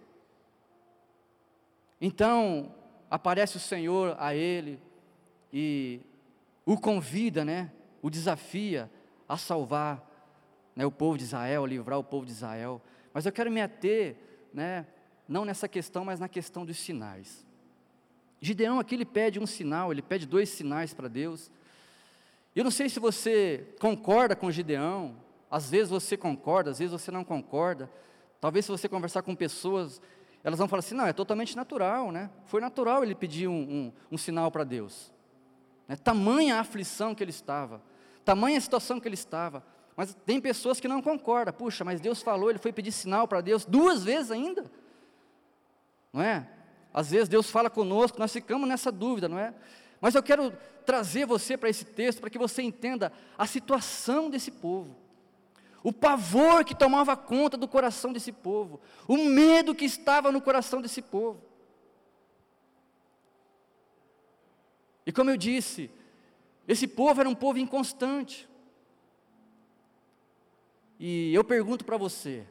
Então, 2.01 2.73
aparece 3.09 3.57
o 3.57 3.59
Senhor 3.59 4.15
a 4.19 4.33
ele 4.33 4.79
e 5.51 6.01
o 6.65 6.77
convida, 6.77 7.43
né? 7.43 7.71
O 8.01 8.09
desafia 8.09 8.89
a 9.27 9.37
salvar 9.37 10.07
né, 10.75 10.85
o 10.85 10.91
povo 10.91 11.17
de 11.17 11.23
Israel, 11.23 11.65
livrar 11.65 11.99
o 11.99 12.03
povo 12.03 12.25
de 12.25 12.31
Israel. 12.31 12.81
Mas 13.13 13.25
eu 13.25 13.31
quero 13.31 13.51
me 13.51 13.61
ater, 13.61 14.15
né? 14.53 14.85
não 15.29 15.45
nessa 15.45 15.67
questão, 15.67 16.03
mas 16.03 16.19
na 16.19 16.27
questão 16.27 16.65
dos 16.65 16.77
sinais. 16.77 17.45
Gideão 18.41 18.79
aqui 18.79 18.95
ele 18.95 19.05
pede 19.05 19.39
um 19.39 19.45
sinal, 19.45 19.91
ele 19.91 20.01
pede 20.01 20.25
dois 20.25 20.49
sinais 20.49 20.93
para 20.93 21.07
Deus. 21.07 21.51
Eu 22.55 22.63
não 22.63 22.71
sei 22.71 22.89
se 22.89 22.99
você 22.99 23.67
concorda 23.79 24.35
com 24.35 24.49
Gideão, 24.49 25.15
às 25.51 25.69
vezes 25.69 25.89
você 25.89 26.17
concorda, 26.17 26.71
às 26.71 26.79
vezes 26.79 26.91
você 26.91 27.11
não 27.11 27.23
concorda. 27.23 27.89
Talvez 28.41 28.65
se 28.65 28.71
você 28.71 28.89
conversar 28.89 29.21
com 29.21 29.35
pessoas, 29.35 30.01
elas 30.43 30.59
vão 30.59 30.67
falar 30.67 30.79
assim: 30.79 30.95
não, 30.95 31.05
é 31.05 31.13
totalmente 31.13 31.55
natural, 31.55 32.11
né? 32.11 32.29
Foi 32.45 32.61
natural 32.61 33.03
ele 33.03 33.15
pedir 33.15 33.47
um, 33.47 33.53
um, 33.53 33.93
um 34.11 34.17
sinal 34.17 34.51
para 34.51 34.63
Deus. 34.63 35.11
Né? 35.87 35.95
Tamanha 35.95 36.57
a 36.57 36.59
aflição 36.59 37.15
que 37.15 37.23
ele 37.23 37.31
estava, 37.31 37.81
tamanha 38.23 38.57
a 38.57 38.61
situação 38.61 38.99
que 38.99 39.07
ele 39.07 39.15
estava. 39.15 39.63
Mas 39.95 40.15
tem 40.25 40.39
pessoas 40.39 40.79
que 40.79 40.87
não 40.87 41.01
concordam. 41.01 41.53
Puxa, 41.53 41.83
mas 41.83 41.99
Deus 41.99 42.21
falou, 42.21 42.49
ele 42.49 42.59
foi 42.59 42.71
pedir 42.71 42.91
sinal 42.91 43.27
para 43.27 43.41
Deus 43.41 43.65
duas 43.65 44.03
vezes 44.03 44.31
ainda 44.31 44.63
não 46.11 46.21
é? 46.21 46.47
Às 46.93 47.11
vezes 47.11 47.29
Deus 47.29 47.49
fala 47.49 47.69
conosco, 47.69 48.19
nós 48.19 48.33
ficamos 48.33 48.67
nessa 48.67 48.91
dúvida, 48.91 49.29
não 49.29 49.37
é? 49.37 49.53
Mas 50.01 50.15
eu 50.15 50.23
quero 50.23 50.51
trazer 50.85 51.25
você 51.25 51.55
para 51.55 51.69
esse 51.69 51.85
texto 51.85 52.19
para 52.19 52.29
que 52.29 52.37
você 52.37 52.61
entenda 52.61 53.11
a 53.37 53.45
situação 53.45 54.29
desse 54.29 54.49
povo. 54.49 54.95
O 55.83 55.93
pavor 55.93 56.65
que 56.65 56.75
tomava 56.75 57.15
conta 57.15 57.55
do 57.55 57.67
coração 57.67 58.11
desse 58.11 58.31
povo, 58.31 58.79
o 59.07 59.17
medo 59.17 59.73
que 59.73 59.85
estava 59.85 60.31
no 60.31 60.41
coração 60.41 60.81
desse 60.81 61.01
povo. 61.01 61.41
E 65.05 65.11
como 65.11 65.29
eu 65.29 65.37
disse, 65.37 65.89
esse 66.67 66.87
povo 66.87 67.19
era 67.19 67.29
um 67.29 67.35
povo 67.35 67.57
inconstante. 67.57 68.47
E 70.99 71.33
eu 71.33 71.43
pergunto 71.43 71.85
para 71.85 71.97
você, 71.97 72.45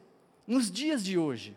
nos 0.45 0.71
dias 0.71 1.03
de 1.03 1.17
hoje, 1.17 1.55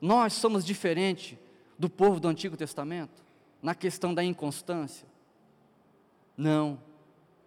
nós 0.00 0.34
somos 0.34 0.64
diferente 0.64 1.38
do 1.78 1.88
povo 1.88 2.20
do 2.20 2.28
Antigo 2.28 2.56
Testamento 2.56 3.24
na 3.62 3.74
questão 3.74 4.12
da 4.12 4.22
inconstância? 4.22 5.08
Não, 6.36 6.78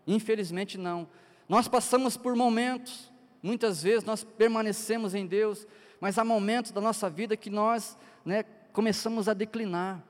infelizmente 0.07 0.77
não. 0.77 1.07
Nós 1.47 1.67
passamos 1.67 2.17
por 2.17 2.35
momentos, 2.35 3.11
muitas 3.41 3.81
vezes 3.81 4.03
nós 4.03 4.23
permanecemos 4.23 5.13
em 5.15 5.25
Deus, 5.25 5.67
mas 5.99 6.17
há 6.17 6.23
momentos 6.23 6.71
da 6.71 6.81
nossa 6.81 7.09
vida 7.09 7.37
que 7.37 7.49
nós 7.49 7.97
né, 8.25 8.43
começamos 8.73 9.27
a 9.27 9.33
declinar. 9.33 10.03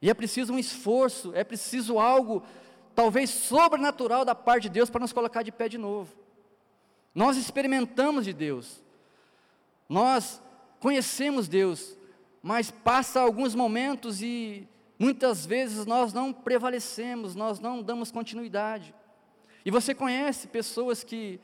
E 0.00 0.08
é 0.08 0.14
preciso 0.14 0.52
um 0.52 0.58
esforço, 0.58 1.32
é 1.34 1.42
preciso 1.42 1.98
algo, 1.98 2.42
talvez 2.94 3.30
sobrenatural 3.30 4.24
da 4.24 4.34
parte 4.34 4.64
de 4.64 4.70
Deus 4.70 4.90
para 4.90 5.00
nos 5.00 5.12
colocar 5.12 5.42
de 5.42 5.50
pé 5.50 5.68
de 5.68 5.78
novo. 5.78 6.14
Nós 7.14 7.36
experimentamos 7.36 8.24
de 8.24 8.32
Deus, 8.32 8.82
nós 9.88 10.40
conhecemos 10.78 11.48
Deus, 11.48 11.96
mas 12.42 12.70
passa 12.70 13.20
alguns 13.20 13.54
momentos 13.54 14.22
e 14.22 14.68
muitas 14.98 15.44
vezes 15.44 15.86
nós 15.86 16.12
não 16.12 16.32
prevalecemos, 16.32 17.34
nós 17.34 17.58
não 17.58 17.82
damos 17.82 18.12
continuidade. 18.12 18.94
E 19.64 19.70
você 19.70 19.94
conhece 19.94 20.48
pessoas 20.48 21.02
que, 21.02 21.40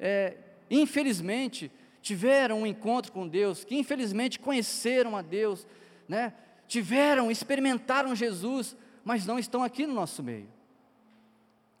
é, 0.00 0.36
infelizmente, 0.70 1.70
tiveram 2.00 2.62
um 2.62 2.66
encontro 2.66 3.12
com 3.12 3.26
Deus, 3.26 3.64
que 3.64 3.76
infelizmente 3.76 4.38
conheceram 4.38 5.16
a 5.16 5.22
Deus, 5.22 5.66
né? 6.08 6.32
tiveram, 6.66 7.30
experimentaram 7.30 8.14
Jesus, 8.14 8.76
mas 9.04 9.26
não 9.26 9.38
estão 9.38 9.62
aqui 9.62 9.86
no 9.86 9.94
nosso 9.94 10.22
meio. 10.22 10.48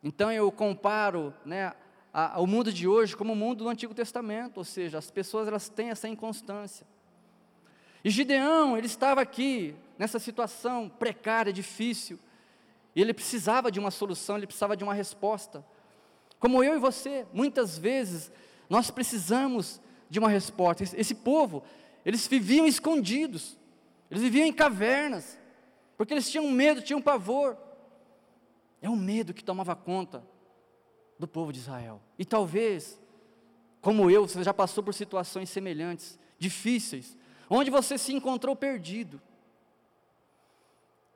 Então 0.02 0.32
eu 0.32 0.50
comparo 0.50 1.34
né, 1.44 1.72
a, 2.12 2.40
o 2.40 2.46
mundo 2.46 2.72
de 2.72 2.88
hoje 2.88 3.16
como 3.16 3.32
o 3.32 3.36
mundo 3.36 3.64
do 3.64 3.68
Antigo 3.68 3.94
Testamento, 3.94 4.58
ou 4.58 4.64
seja, 4.64 4.98
as 4.98 5.10
pessoas 5.10 5.46
elas 5.46 5.68
têm 5.68 5.90
essa 5.90 6.08
inconstância. 6.08 6.86
E 8.04 8.10
Gideão, 8.10 8.76
ele 8.76 8.86
estava 8.86 9.20
aqui, 9.20 9.74
nessa 9.98 10.18
situação 10.18 10.88
precária, 10.88 11.52
difícil, 11.52 12.18
e 12.94 13.00
ele 13.02 13.12
precisava 13.12 13.70
de 13.70 13.78
uma 13.78 13.90
solução, 13.90 14.36
ele 14.36 14.46
precisava 14.46 14.76
de 14.76 14.84
uma 14.84 14.94
resposta. 14.94 15.64
Como 16.38 16.62
eu 16.62 16.76
e 16.76 16.78
você, 16.78 17.26
muitas 17.32 17.76
vezes, 17.76 18.30
nós 18.68 18.90
precisamos 18.90 19.80
de 20.10 20.18
uma 20.18 20.28
resposta. 20.28 20.82
Esse 20.82 21.14
povo, 21.14 21.62
eles 22.04 22.26
viviam 22.26 22.66
escondidos, 22.66 23.58
eles 24.10 24.22
viviam 24.22 24.46
em 24.46 24.52
cavernas, 24.52 25.38
porque 25.96 26.14
eles 26.14 26.30
tinham 26.30 26.50
medo, 26.50 26.82
tinham 26.82 27.00
pavor. 27.00 27.56
É 28.80 28.88
o 28.88 28.96
medo 28.96 29.34
que 29.34 29.42
tomava 29.42 29.74
conta 29.74 30.24
do 31.18 31.26
povo 31.26 31.52
de 31.52 31.58
Israel. 31.58 32.00
E 32.18 32.24
talvez, 32.24 33.00
como 33.80 34.10
eu, 34.10 34.26
você 34.26 34.42
já 34.42 34.54
passou 34.54 34.84
por 34.84 34.94
situações 34.94 35.50
semelhantes, 35.50 36.18
difíceis, 36.38 37.16
onde 37.50 37.70
você 37.70 37.98
se 37.98 38.12
encontrou 38.12 38.54
perdido. 38.54 39.20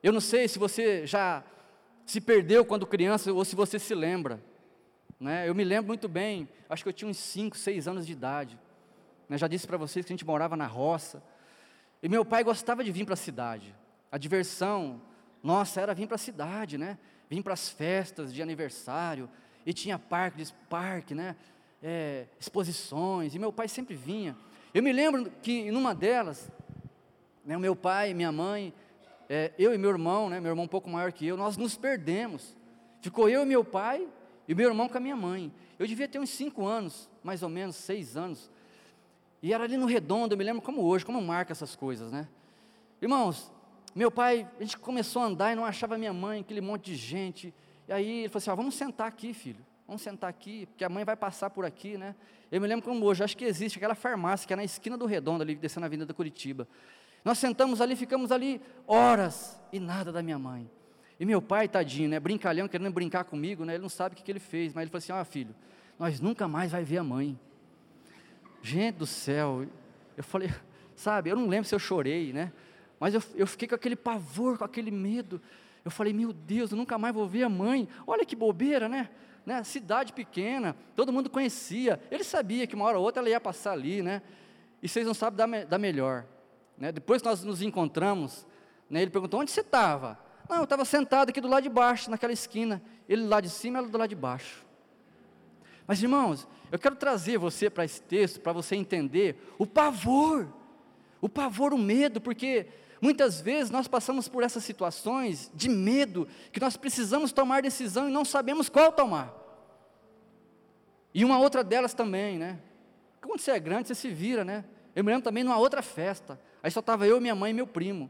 Eu 0.01 0.11
não 0.11 0.19
sei 0.19 0.47
se 0.47 0.59
você 0.59 1.07
já 1.07 1.43
se 2.05 2.19
perdeu 2.19 2.65
quando 2.65 2.85
criança 2.85 3.31
ou 3.31 3.45
se 3.45 3.55
você 3.55 3.79
se 3.79 3.95
lembra. 3.95 4.43
Né? 5.23 5.47
Eu 5.47 5.55
me 5.55 5.63
lembro 5.63 5.87
muito 5.87 6.09
bem, 6.09 6.49
acho 6.69 6.83
que 6.83 6.89
eu 6.89 6.93
tinha 6.93 7.09
uns 7.09 7.17
5, 7.17 7.57
6 7.57 7.87
anos 7.87 8.05
de 8.05 8.11
idade. 8.11 8.59
Né? 9.29 9.37
Já 9.37 9.47
disse 9.47 9.65
para 9.65 9.77
vocês 9.77 10.05
que 10.05 10.11
a 10.11 10.15
gente 10.15 10.25
morava 10.25 10.57
na 10.57 10.67
roça. 10.67 11.23
E 12.01 12.09
meu 12.09 12.25
pai 12.25 12.43
gostava 12.43 12.83
de 12.83 12.91
vir 12.91 13.05
para 13.05 13.13
a 13.13 13.17
cidade. 13.17 13.73
A 14.11 14.17
diversão, 14.17 15.01
nossa, 15.41 15.79
era 15.79 15.93
vir 15.93 16.07
para 16.07 16.15
a 16.15 16.19
cidade, 16.19 16.77
né? 16.77 16.97
Vir 17.29 17.41
para 17.41 17.53
as 17.53 17.69
festas 17.69 18.33
de 18.33 18.41
aniversário. 18.41 19.29
E 19.65 19.71
tinha 19.71 19.97
parque, 19.97 20.45
parque, 20.69 21.15
né? 21.15 21.37
É, 21.81 22.25
exposições. 22.37 23.33
E 23.33 23.39
meu 23.39 23.53
pai 23.53 23.69
sempre 23.69 23.95
vinha. 23.95 24.35
Eu 24.73 24.83
me 24.83 24.91
lembro 24.91 25.31
que 25.41 25.71
numa 25.71 25.95
delas, 25.95 26.51
né, 27.45 27.57
meu 27.57 27.77
pai, 27.77 28.13
minha 28.13 28.31
mãe, 28.31 28.73
é, 29.29 29.53
eu 29.57 29.73
e 29.73 29.77
meu 29.77 29.91
irmão, 29.91 30.29
né, 30.29 30.41
meu 30.41 30.51
irmão 30.51 30.65
um 30.65 30.67
pouco 30.67 30.89
maior 30.89 31.13
que 31.13 31.25
eu, 31.25 31.37
nós 31.37 31.55
nos 31.55 31.77
perdemos. 31.77 32.57
Ficou 33.01 33.29
eu 33.29 33.43
e 33.43 33.45
meu 33.45 33.63
pai 33.63 34.05
e 34.47 34.53
meu 34.53 34.69
irmão 34.69 34.89
com 34.89 34.97
a 34.97 34.99
minha 34.99 35.15
mãe. 35.15 35.51
Eu 35.77 35.87
devia 35.87 36.07
ter 36.07 36.19
uns 36.19 36.29
cinco 36.29 36.65
anos, 36.65 37.09
mais 37.23 37.43
ou 37.43 37.49
menos, 37.49 37.75
seis 37.75 38.17
anos. 38.17 38.49
E 39.41 39.53
era 39.53 39.63
ali 39.63 39.77
no 39.77 39.85
redondo, 39.85 40.33
eu 40.33 40.37
me 40.37 40.43
lembro 40.43 40.61
como 40.61 40.81
hoje, 40.83 41.05
como 41.05 41.21
marca 41.21 41.51
essas 41.51 41.75
coisas, 41.75 42.11
né? 42.11 42.27
Irmãos, 43.01 43.51
meu 43.93 44.09
pai, 44.09 44.49
a 44.59 44.63
gente 44.63 44.77
começou 44.77 45.21
a 45.21 45.25
andar 45.25 45.51
e 45.51 45.55
não 45.55 45.65
achava 45.65 45.97
minha 45.97 46.13
mãe, 46.13 46.41
aquele 46.41 46.61
monte 46.61 46.85
de 46.85 46.95
gente. 46.95 47.53
E 47.87 47.93
aí 47.93 48.19
ele 48.19 48.29
falou 48.29 48.37
assim: 48.37 48.49
ah, 48.49 48.55
vamos 48.55 48.75
sentar 48.75 49.07
aqui, 49.07 49.33
filho. 49.33 49.63
Vamos 49.85 50.01
sentar 50.01 50.29
aqui, 50.29 50.65
porque 50.67 50.83
a 50.83 50.89
mãe 50.89 51.03
vai 51.03 51.15
passar 51.15 51.49
por 51.49 51.65
aqui, 51.65 51.97
né? 51.97 52.15
Eu 52.49 52.61
me 52.61 52.67
lembro 52.67 52.85
como 52.85 53.05
hoje, 53.05 53.23
acho 53.23 53.35
que 53.35 53.43
existe 53.45 53.77
aquela 53.77 53.95
farmácia 53.95 54.47
que 54.47 54.53
é 54.53 54.55
na 54.55 54.63
esquina 54.63 54.97
do 54.97 55.05
Redondo, 55.05 55.43
ali 55.43 55.55
descendo 55.55 55.85
a 55.85 55.87
Avenida 55.87 56.13
Curitiba. 56.13 56.67
Nós 57.23 57.37
sentamos 57.37 57.81
ali, 57.81 57.95
ficamos 57.95 58.31
ali 58.31 58.61
horas 58.87 59.59
e 59.71 59.79
nada 59.79 60.11
da 60.11 60.23
minha 60.23 60.39
mãe. 60.39 60.69
E 61.19 61.25
meu 61.25 61.41
pai, 61.41 61.67
tadinho, 61.67 62.09
né, 62.09 62.19
brincalhão, 62.19 62.67
querendo 62.67 62.91
brincar 62.91 63.23
comigo, 63.23 63.63
né, 63.65 63.75
ele 63.75 63.81
não 63.81 63.89
sabe 63.89 64.13
o 64.13 64.17
que, 64.17 64.23
que 64.23 64.31
ele 64.31 64.39
fez, 64.39 64.73
mas 64.73 64.83
ele 64.83 64.91
falou 64.91 64.99
assim: 64.99 65.11
Ah, 65.11 65.23
filho, 65.23 65.55
nós 65.97 66.19
nunca 66.19 66.47
mais 66.47 66.71
vai 66.71 66.83
ver 66.83 66.97
a 66.97 67.03
mãe. 67.03 67.39
Gente 68.61 68.95
do 68.95 69.05
céu, 69.05 69.67
eu 70.15 70.23
falei, 70.23 70.49
sabe, 70.95 71.29
eu 71.29 71.35
não 71.35 71.47
lembro 71.47 71.67
se 71.67 71.75
eu 71.75 71.79
chorei, 71.79 72.33
né, 72.33 72.51
mas 72.99 73.13
eu, 73.13 73.23
eu 73.35 73.45
fiquei 73.45 73.67
com 73.67 73.75
aquele 73.75 73.95
pavor, 73.95 74.57
com 74.57 74.63
aquele 74.63 74.91
medo. 74.91 75.41
Eu 75.83 75.91
falei, 75.91 76.13
meu 76.13 76.31
Deus, 76.31 76.71
eu 76.71 76.77
nunca 76.77 76.97
mais 76.97 77.13
vou 77.13 77.27
ver 77.27 77.43
a 77.43 77.49
mãe. 77.49 77.87
Olha 78.07 78.25
que 78.25 78.35
bobeira, 78.35 78.87
né? 78.87 79.09
né? 79.45 79.63
Cidade 79.63 80.13
pequena, 80.13 80.75
todo 80.95 81.11
mundo 81.11 81.29
conhecia. 81.29 81.99
Ele 82.09 82.23
sabia 82.23 82.65
que 82.65 82.75
uma 82.75 82.85
hora 82.85 82.97
ou 82.97 83.03
outra 83.03 83.21
ela 83.21 83.29
ia 83.29 83.39
passar 83.41 83.73
ali, 83.73 84.01
né? 84.01 84.21
E 84.81 84.87
vocês 84.87 85.05
não 85.05 85.13
sabem 85.13 85.37
da, 85.37 85.65
da 85.65 85.77
melhor. 85.77 86.25
Né? 86.77 86.91
Depois 86.91 87.21
que 87.21 87.27
nós 87.27 87.43
nos 87.43 87.61
encontramos, 87.61 88.47
né, 88.89 89.01
ele 89.01 89.11
perguntou: 89.11 89.39
onde 89.39 89.51
você 89.51 89.61
estava? 89.61 90.17
Não, 90.49 90.57
eu 90.57 90.63
estava 90.63 90.85
sentado 90.85 91.29
aqui 91.29 91.39
do 91.39 91.47
lado 91.47 91.63
de 91.63 91.69
baixo, 91.69 92.09
naquela 92.09 92.33
esquina. 92.33 92.81
Ele 93.07 93.25
lá 93.25 93.39
de 93.39 93.49
cima, 93.49 93.79
ela 93.79 93.87
do 93.87 93.97
lado 93.97 94.09
de 94.09 94.15
baixo. 94.15 94.65
Mas 95.87 96.01
irmãos, 96.01 96.47
eu 96.71 96.79
quero 96.79 96.95
trazer 96.95 97.37
você 97.37 97.69
para 97.69 97.85
esse 97.85 98.01
texto, 98.01 98.39
para 98.39 98.53
você 98.53 98.75
entender 98.75 99.37
o 99.57 99.65
pavor, 99.65 100.47
o 101.21 101.29
pavor, 101.29 101.73
o 101.73 101.77
medo, 101.77 102.19
porque 102.21 102.67
muitas 103.01 103.41
vezes 103.41 103.69
nós 103.69 103.87
passamos 103.87 104.27
por 104.27 104.43
essas 104.43 104.63
situações 104.63 105.51
de 105.53 105.69
medo, 105.69 106.27
que 106.51 106.59
nós 106.59 106.77
precisamos 106.77 107.31
tomar 107.31 107.61
decisão 107.61 108.09
e 108.09 108.11
não 108.11 108.25
sabemos 108.25 108.69
qual 108.69 108.91
tomar. 108.91 109.33
E 111.13 111.23
uma 111.23 111.37
outra 111.37 111.63
delas 111.63 111.93
também, 111.93 112.39
né? 112.39 112.59
Quando 113.21 113.39
você 113.39 113.51
é 113.51 113.59
grande, 113.59 113.87
você 113.87 113.95
se 113.95 114.09
vira, 114.09 114.43
né? 114.43 114.65
Eu 114.95 115.03
me 115.03 115.11
lembro 115.11 115.23
também 115.23 115.43
numa 115.43 115.57
outra 115.57 115.81
festa, 115.81 116.39
aí 116.61 116.71
só 116.71 116.79
estava 116.79 117.05
eu, 117.07 117.19
minha 117.21 117.35
mãe 117.35 117.51
e 117.51 117.53
meu 117.53 117.67
primo. 117.67 118.09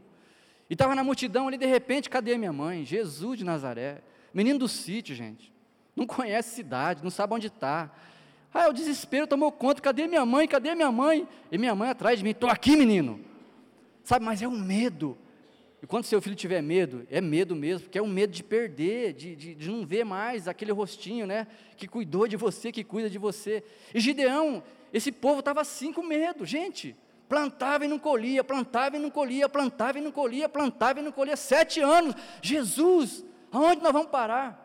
E 0.68 0.74
estava 0.74 0.94
na 0.94 1.04
multidão 1.04 1.48
ali, 1.48 1.58
de 1.58 1.66
repente, 1.66 2.08
cadê 2.08 2.36
minha 2.38 2.52
mãe? 2.52 2.84
Jesus 2.84 3.38
de 3.38 3.44
Nazaré. 3.44 4.02
Menino 4.32 4.58
do 4.58 4.68
sítio, 4.68 5.14
gente. 5.14 5.52
Não 5.94 6.06
conhece 6.06 6.54
cidade, 6.54 7.04
não 7.04 7.10
sabe 7.10 7.34
onde 7.34 7.46
está. 7.48 7.90
Ah, 8.52 8.68
o 8.68 8.72
desespero 8.72 9.26
tomou 9.26 9.50
conta. 9.50 9.82
Cadê 9.82 10.06
minha 10.06 10.24
mãe? 10.24 10.46
Cadê 10.46 10.74
minha 10.74 10.90
mãe? 10.90 11.26
E 11.50 11.58
minha 11.58 11.74
mãe 11.74 11.90
atrás 11.90 12.18
de 12.18 12.24
mim. 12.24 12.30
Estou 12.30 12.48
aqui, 12.48 12.76
menino. 12.76 13.20
Sabe, 14.02 14.24
mas 14.24 14.40
é 14.42 14.48
um 14.48 14.58
medo. 14.58 15.18
E 15.82 15.86
quando 15.86 16.04
seu 16.04 16.22
filho 16.22 16.34
tiver 16.36 16.62
medo, 16.62 17.06
é 17.10 17.20
medo 17.20 17.54
mesmo, 17.54 17.82
porque 17.82 17.98
é 17.98 18.02
um 18.02 18.06
medo 18.06 18.32
de 18.32 18.42
perder, 18.42 19.12
de, 19.12 19.36
de, 19.36 19.54
de 19.54 19.70
não 19.70 19.84
ver 19.84 20.02
mais 20.02 20.48
aquele 20.48 20.72
rostinho, 20.72 21.26
né? 21.26 21.46
Que 21.76 21.86
cuidou 21.86 22.26
de 22.26 22.36
você, 22.36 22.72
que 22.72 22.82
cuida 22.82 23.10
de 23.10 23.18
você. 23.18 23.62
E 23.92 24.00
Gideão, 24.00 24.62
esse 24.92 25.12
povo 25.12 25.40
estava 25.40 25.60
assim 25.60 25.92
com 25.92 26.02
medo, 26.02 26.46
gente. 26.46 26.96
Plantava 27.28 27.84
e 27.84 27.88
não 27.88 27.98
colhia, 27.98 28.44
plantava 28.44 28.96
e 28.96 29.00
não 29.00 29.10
colhia, 29.10 29.48
plantava 29.48 29.98
e 29.98 30.02
não 30.02 30.12
colhia, 30.12 30.48
plantava 30.48 31.00
e 31.00 31.02
não 31.02 31.12
colhia. 31.12 31.36
Sete 31.36 31.80
anos. 31.80 32.14
Jesus, 32.42 33.24
aonde 33.50 33.82
nós 33.82 33.92
vamos 33.92 34.10
parar? 34.10 34.62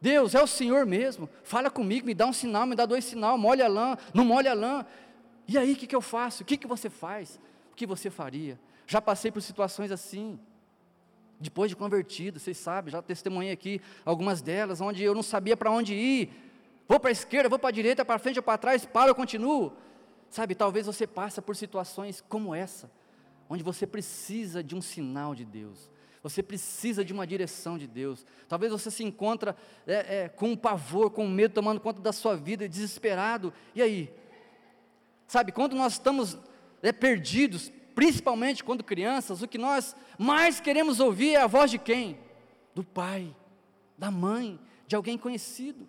Deus, 0.00 0.34
é 0.34 0.42
o 0.42 0.46
Senhor 0.46 0.86
mesmo. 0.86 1.28
Fala 1.42 1.70
comigo, 1.70 2.06
me 2.06 2.14
dá 2.14 2.26
um 2.26 2.32
sinal, 2.32 2.66
me 2.66 2.74
dá 2.74 2.86
dois 2.86 3.04
sinal, 3.04 3.36
molha 3.36 3.66
a 3.66 3.68
lã, 3.68 3.96
não 4.14 4.24
molha 4.24 4.52
a 4.52 4.54
lã. 4.54 4.86
E 5.46 5.58
aí, 5.58 5.72
o 5.72 5.76
que, 5.76 5.86
que 5.86 5.96
eu 5.96 6.00
faço? 6.00 6.42
O 6.42 6.46
que, 6.46 6.56
que 6.56 6.66
você 6.66 6.88
faz? 6.88 7.38
O 7.72 7.76
que 7.76 7.86
você 7.86 8.08
faria? 8.10 8.58
Já 8.86 9.00
passei 9.00 9.30
por 9.30 9.42
situações 9.42 9.92
assim. 9.92 10.38
Depois 11.38 11.70
de 11.70 11.76
convertido, 11.76 12.38
vocês 12.38 12.58
sabem, 12.58 12.92
já 12.92 13.00
testemunhei 13.00 13.52
aqui 13.52 13.80
algumas 14.04 14.42
delas, 14.42 14.80
onde 14.80 15.02
eu 15.02 15.14
não 15.14 15.22
sabia 15.22 15.56
para 15.56 15.70
onde 15.70 15.94
ir. 15.94 16.30
Vou 16.86 17.00
para 17.00 17.10
a 17.10 17.12
esquerda, 17.12 17.48
vou 17.48 17.58
para 17.58 17.68
a 17.68 17.72
direita, 17.72 18.04
para 18.04 18.18
frente 18.18 18.38
ou 18.38 18.42
para 18.42 18.58
trás, 18.58 18.84
paro, 18.84 19.10
eu 19.10 19.14
continuo. 19.14 19.72
Sabe, 20.30 20.54
talvez 20.54 20.86
você 20.86 21.06
passe 21.06 21.40
por 21.40 21.56
situações 21.56 22.20
como 22.20 22.54
essa, 22.54 22.90
onde 23.48 23.64
você 23.64 23.84
precisa 23.86 24.62
de 24.62 24.76
um 24.76 24.80
sinal 24.80 25.34
de 25.34 25.44
Deus, 25.44 25.90
você 26.22 26.42
precisa 26.42 27.04
de 27.04 27.12
uma 27.12 27.26
direção 27.26 27.78
de 27.78 27.86
Deus. 27.86 28.26
Talvez 28.46 28.70
você 28.70 28.90
se 28.90 29.02
encontra 29.02 29.56
é, 29.86 30.24
é, 30.24 30.28
com 30.28 30.50
um 30.50 30.56
pavor, 30.56 31.10
com 31.10 31.26
medo 31.26 31.54
tomando 31.54 31.80
conta 31.80 32.00
da 32.00 32.12
sua 32.12 32.36
vida, 32.36 32.68
desesperado. 32.68 33.52
E 33.74 33.80
aí? 33.80 34.14
Sabe, 35.26 35.50
quando 35.50 35.74
nós 35.74 35.94
estamos 35.94 36.36
é, 36.82 36.92
perdidos, 36.92 37.72
principalmente 37.94 38.62
quando 38.62 38.84
crianças, 38.84 39.40
o 39.42 39.48
que 39.48 39.56
nós 39.56 39.96
mais 40.18 40.60
queremos 40.60 41.00
ouvir 41.00 41.34
é 41.34 41.40
a 41.40 41.46
voz 41.46 41.70
de 41.70 41.78
quem? 41.78 42.18
Do 42.74 42.84
pai, 42.84 43.34
da 43.96 44.10
mãe, 44.10 44.60
de 44.86 44.94
alguém 44.94 45.16
conhecido. 45.16 45.88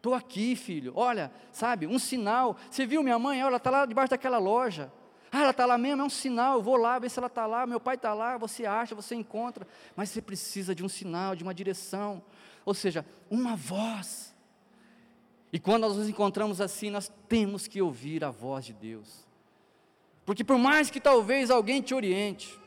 Estou 0.00 0.14
aqui, 0.14 0.56
filho. 0.56 0.94
Olha, 0.96 1.30
sabe, 1.52 1.86
um 1.86 1.98
sinal. 1.98 2.56
Você 2.70 2.86
viu 2.86 3.02
minha 3.02 3.18
mãe? 3.18 3.38
Ela 3.38 3.58
está 3.58 3.68
lá 3.68 3.84
debaixo 3.84 4.08
daquela 4.08 4.38
loja. 4.38 4.90
Ah, 5.30 5.42
ela 5.42 5.50
está 5.50 5.66
lá 5.66 5.76
mesmo, 5.76 6.00
é 6.00 6.04
um 6.06 6.08
sinal. 6.08 6.54
Eu 6.54 6.62
vou 6.62 6.78
lá 6.78 6.98
ver 6.98 7.10
se 7.10 7.18
ela 7.18 7.26
está 7.26 7.46
lá. 7.46 7.66
Meu 7.66 7.78
pai 7.78 7.96
está 7.96 8.14
lá. 8.14 8.38
Você 8.38 8.64
acha, 8.64 8.94
você 8.94 9.14
encontra. 9.14 9.66
Mas 9.94 10.08
você 10.08 10.22
precisa 10.22 10.74
de 10.74 10.82
um 10.82 10.88
sinal, 10.88 11.36
de 11.36 11.42
uma 11.42 11.52
direção. 11.52 12.22
Ou 12.64 12.72
seja, 12.72 13.04
uma 13.30 13.54
voz. 13.54 14.34
E 15.52 15.58
quando 15.58 15.82
nós 15.82 15.98
nos 15.98 16.08
encontramos 16.08 16.62
assim, 16.62 16.88
nós 16.88 17.12
temos 17.28 17.68
que 17.68 17.82
ouvir 17.82 18.24
a 18.24 18.30
voz 18.30 18.64
de 18.64 18.72
Deus. 18.72 19.26
Porque 20.24 20.42
por 20.42 20.56
mais 20.56 20.88
que 20.88 20.98
talvez 20.98 21.50
alguém 21.50 21.82
te 21.82 21.94
oriente, 21.94 22.58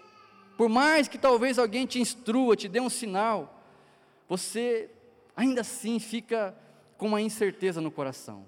por 0.55 0.69
mais 0.69 1.07
que 1.07 1.17
talvez 1.17 1.57
alguém 1.57 1.87
te 1.87 1.99
instrua, 1.99 2.55
te 2.55 2.67
dê 2.67 2.79
um 2.79 2.91
sinal, 2.91 3.59
você 4.29 4.87
ainda 5.35 5.61
assim 5.61 5.97
fica 5.97 6.55
com 6.97 7.07
uma 7.07 7.21
incerteza 7.21 7.81
no 7.81 7.91
coração. 7.91 8.45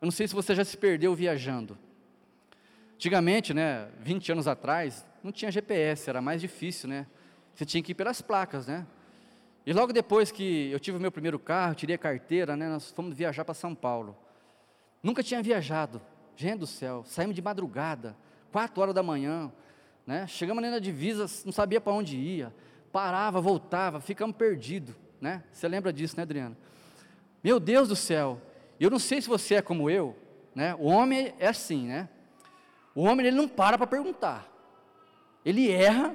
Eu 0.00 0.06
não 0.06 0.12
sei 0.12 0.28
se 0.28 0.34
você 0.34 0.54
já 0.54 0.64
se 0.64 0.76
perdeu 0.76 1.14
viajando. 1.14 1.78
Antigamente, 2.94 3.52
né, 3.52 3.88
20 4.00 4.32
anos 4.32 4.48
atrás, 4.48 5.06
não 5.22 5.32
tinha 5.32 5.50
GPS, 5.50 6.08
era 6.08 6.20
mais 6.20 6.40
difícil, 6.40 6.88
né? 6.88 7.06
Você 7.54 7.64
tinha 7.64 7.82
que 7.82 7.92
ir 7.92 7.94
pelas 7.94 8.20
placas, 8.22 8.66
né? 8.66 8.86
E 9.64 9.72
logo 9.72 9.92
depois 9.92 10.30
que 10.30 10.70
eu 10.70 10.78
tive 10.78 10.96
o 10.96 11.00
meu 11.00 11.10
primeiro 11.10 11.38
carro, 11.38 11.74
tirei 11.74 11.96
a 11.96 11.98
carteira, 11.98 12.56
né, 12.56 12.68
nós 12.68 12.90
fomos 12.92 13.16
viajar 13.16 13.44
para 13.44 13.54
São 13.54 13.74
Paulo. 13.74 14.16
Nunca 15.02 15.22
tinha 15.22 15.42
viajado. 15.42 16.00
Gente 16.36 16.60
do 16.60 16.66
céu, 16.66 17.02
saímos 17.04 17.34
de 17.34 17.42
madrugada, 17.42 18.16
4 18.52 18.80
horas 18.80 18.94
da 18.94 19.02
manhã, 19.02 19.52
né? 20.06 20.26
Chegamos 20.26 20.62
ali 20.62 20.70
na 20.70 20.78
divisa, 20.78 21.26
não 21.44 21.52
sabia 21.52 21.80
para 21.80 21.92
onde 21.92 22.16
ia. 22.16 22.54
Parava, 22.92 23.40
voltava, 23.40 24.00
ficamos 24.00 24.36
perdidos, 24.36 24.94
né? 25.20 25.42
Você 25.50 25.66
lembra 25.66 25.92
disso, 25.92 26.16
né, 26.16 26.22
Adriana? 26.22 26.56
Meu 27.42 27.60
Deus 27.60 27.88
do 27.88 27.96
céu, 27.96 28.40
eu 28.78 28.90
não 28.90 28.98
sei 28.98 29.20
se 29.20 29.28
você 29.28 29.56
é 29.56 29.62
como 29.62 29.88
eu, 29.88 30.16
né? 30.54 30.74
O 30.74 30.86
homem 30.86 31.34
é 31.38 31.48
assim, 31.48 31.86
né? 31.86 32.08
O 32.94 33.02
homem 33.02 33.26
ele 33.26 33.36
não 33.36 33.46
para 33.46 33.76
para 33.76 33.86
perguntar. 33.86 34.46
Ele 35.44 35.70
erra, 35.70 36.14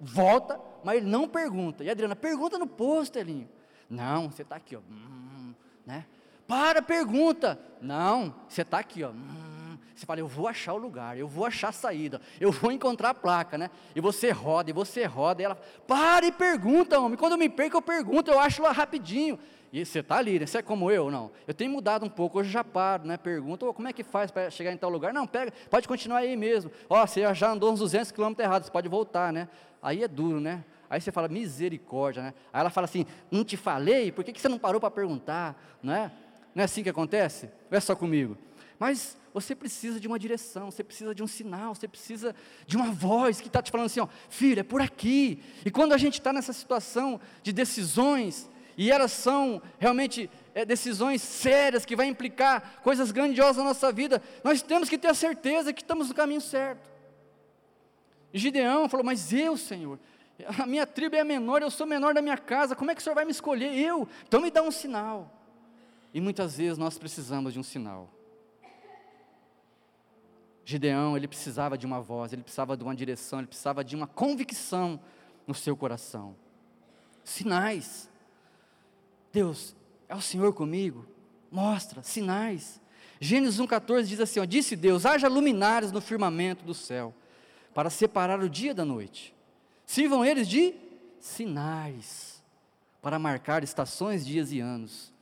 volta, 0.00 0.60
mas 0.84 0.98
ele 0.98 1.06
não 1.06 1.28
pergunta. 1.28 1.82
E 1.82 1.90
Adriana, 1.90 2.16
pergunta 2.16 2.58
no 2.58 2.66
posto, 2.66 3.16
Elinho. 3.18 3.48
Não, 3.88 4.30
você 4.30 4.42
está 4.42 4.56
aqui, 4.56 4.76
ó. 4.76 4.80
Hum, 4.80 5.54
né? 5.86 6.04
Para, 6.46 6.82
pergunta. 6.82 7.58
Não, 7.80 8.34
você 8.48 8.62
está 8.62 8.78
aqui, 8.78 9.02
ó. 9.02 9.10
Hum, 9.10 9.78
você 9.94 10.06
fala, 10.06 10.20
eu 10.20 10.28
vou 10.28 10.46
achar 10.46 10.74
o 10.74 10.78
lugar, 10.78 11.16
eu 11.18 11.26
vou 11.26 11.44
achar 11.44 11.68
a 11.68 11.72
saída, 11.72 12.20
eu 12.40 12.52
vou 12.52 12.70
encontrar 12.70 13.10
a 13.10 13.14
placa, 13.14 13.58
né? 13.58 13.70
E 13.96 14.00
você 14.00 14.30
roda, 14.30 14.70
e 14.70 14.72
você 14.72 15.04
roda, 15.04 15.42
e 15.42 15.44
ela, 15.44 15.56
para 15.86 16.26
e 16.26 16.32
pergunta, 16.32 17.00
homem. 17.00 17.18
Quando 17.18 17.32
eu 17.32 17.38
me 17.38 17.48
perco, 17.48 17.76
eu 17.76 17.82
pergunto, 17.82 18.30
eu 18.30 18.38
acho 18.38 18.62
lá 18.62 18.70
rapidinho. 18.70 19.38
E 19.72 19.84
você 19.84 19.98
está 19.98 20.16
ali, 20.16 20.38
né? 20.38 20.46
Você 20.46 20.58
é 20.58 20.62
como 20.62 20.90
eu? 20.90 21.10
Não. 21.10 21.30
Eu 21.46 21.52
tenho 21.52 21.70
mudado 21.70 22.04
um 22.04 22.08
pouco, 22.08 22.38
hoje 22.38 22.50
já 22.50 22.64
paro, 22.64 23.06
né? 23.06 23.16
Pergunto, 23.16 23.66
oh, 23.66 23.74
como 23.74 23.86
é 23.88 23.92
que 23.92 24.02
faz 24.02 24.30
para 24.30 24.50
chegar 24.50 24.72
em 24.72 24.76
tal 24.76 24.88
lugar? 24.88 25.12
Não, 25.12 25.26
pega, 25.26 25.52
pode 25.68 25.86
continuar 25.86 26.18
aí 26.18 26.36
mesmo. 26.36 26.70
Ó, 26.88 27.02
oh, 27.02 27.06
você 27.06 27.22
já 27.34 27.50
andou 27.50 27.72
uns 27.72 27.80
200 27.80 28.10
quilômetros 28.10 28.44
errados, 28.44 28.66
você 28.66 28.72
pode 28.72 28.88
voltar, 28.88 29.32
né? 29.32 29.48
Aí 29.82 30.02
é 30.02 30.08
duro, 30.08 30.40
né? 30.40 30.64
Aí 30.88 31.00
você 31.00 31.12
fala, 31.12 31.28
misericórdia, 31.28 32.22
né? 32.22 32.34
Aí 32.52 32.60
ela 32.60 32.70
fala 32.70 32.86
assim, 32.86 33.04
não 33.30 33.44
te 33.44 33.56
falei, 33.56 34.10
por 34.10 34.24
que, 34.24 34.32
que 34.32 34.40
você 34.40 34.48
não 34.48 34.58
parou 34.58 34.80
para 34.80 34.90
perguntar? 34.90 35.78
Não 35.82 35.94
é? 35.94 36.10
Não 36.54 36.62
é 36.62 36.64
assim 36.64 36.82
que 36.82 36.88
acontece? 36.88 37.50
Não 37.70 37.76
é 37.76 37.80
só 37.80 37.94
comigo. 37.94 38.38
Mas 38.78 39.18
você 39.34 39.54
precisa 39.54 40.00
de 40.00 40.08
uma 40.08 40.18
direção, 40.18 40.70
você 40.70 40.82
precisa 40.82 41.14
de 41.14 41.22
um 41.22 41.26
sinal, 41.26 41.74
você 41.74 41.86
precisa 41.86 42.34
de 42.66 42.76
uma 42.76 42.90
voz 42.90 43.40
que 43.40 43.48
está 43.48 43.60
te 43.60 43.70
falando 43.70 43.86
assim, 43.86 44.00
ó, 44.00 44.08
filho, 44.30 44.60
é 44.60 44.62
por 44.62 44.80
aqui. 44.80 45.42
E 45.64 45.70
quando 45.70 45.92
a 45.92 45.98
gente 45.98 46.14
está 46.14 46.32
nessa 46.32 46.52
situação 46.52 47.20
de 47.42 47.52
decisões, 47.52 48.48
e 48.78 48.92
elas 48.92 49.10
são 49.10 49.60
realmente 49.76 50.30
é, 50.54 50.64
decisões 50.64 51.20
sérias 51.20 51.84
que 51.84 51.96
vai 51.96 52.06
implicar 52.06 52.80
coisas 52.80 53.10
grandiosas 53.10 53.56
na 53.56 53.64
nossa 53.64 53.90
vida, 53.90 54.22
nós 54.44 54.62
temos 54.62 54.88
que 54.88 54.96
ter 54.96 55.08
a 55.08 55.14
certeza 55.14 55.72
que 55.72 55.82
estamos 55.82 56.08
no 56.08 56.14
caminho 56.14 56.40
certo. 56.40 56.88
Gideão 58.32 58.88
falou: 58.88 59.04
Mas 59.04 59.32
eu, 59.32 59.56
Senhor, 59.56 59.98
a 60.60 60.64
minha 60.64 60.86
tribo 60.86 61.16
é 61.16 61.24
menor, 61.24 61.60
eu 61.60 61.72
sou 61.72 61.88
menor 61.88 62.14
da 62.14 62.22
minha 62.22 62.38
casa, 62.38 62.76
como 62.76 62.92
é 62.92 62.94
que 62.94 63.00
o 63.00 63.04
Senhor 63.04 63.16
vai 63.16 63.24
me 63.24 63.32
escolher? 63.32 63.76
Eu, 63.76 64.08
então 64.28 64.40
me 64.40 64.48
dá 64.48 64.62
um 64.62 64.70
sinal. 64.70 65.28
E 66.14 66.20
muitas 66.20 66.56
vezes 66.56 66.78
nós 66.78 66.96
precisamos 66.96 67.52
de 67.52 67.58
um 67.58 67.64
sinal. 67.64 68.08
Gideão, 70.64 71.16
ele 71.16 71.26
precisava 71.26 71.76
de 71.76 71.84
uma 71.84 72.00
voz, 72.00 72.32
ele 72.32 72.42
precisava 72.42 72.76
de 72.76 72.84
uma 72.84 72.94
direção, 72.94 73.40
ele 73.40 73.48
precisava 73.48 73.82
de 73.82 73.96
uma 73.96 74.06
convicção 74.06 75.00
no 75.48 75.54
seu 75.54 75.76
coração. 75.76 76.36
Sinais. 77.24 78.08
Deus, 79.38 79.76
é 80.08 80.16
o 80.16 80.20
Senhor 80.20 80.52
comigo? 80.52 81.06
Mostra, 81.48 82.02
sinais. 82.02 82.80
Gênesis 83.20 83.60
1,14 83.60 84.02
diz 84.02 84.18
assim: 84.18 84.40
ó, 84.40 84.44
Disse 84.44 84.74
Deus: 84.74 85.06
haja 85.06 85.28
luminares 85.28 85.92
no 85.92 86.00
firmamento 86.00 86.64
do 86.64 86.74
céu, 86.74 87.14
para 87.72 87.88
separar 87.88 88.40
o 88.40 88.50
dia 88.50 88.74
da 88.74 88.84
noite. 88.84 89.32
Sirvam 89.86 90.24
eles 90.24 90.48
de 90.48 90.74
sinais, 91.20 92.42
para 93.00 93.16
marcar 93.16 93.62
estações, 93.62 94.26
dias 94.26 94.50
e 94.50 94.58
anos. 94.58 95.12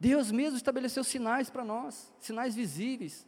Deus 0.00 0.30
mesmo 0.30 0.56
estabeleceu 0.56 1.04
sinais 1.04 1.50
para 1.50 1.62
nós, 1.62 2.10
sinais 2.18 2.54
visíveis. 2.54 3.26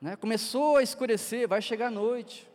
Né? 0.00 0.14
Começou 0.14 0.76
a 0.76 0.82
escurecer, 0.82 1.48
vai 1.48 1.60
chegar 1.60 1.88
a 1.88 1.90
noite. 1.90 2.48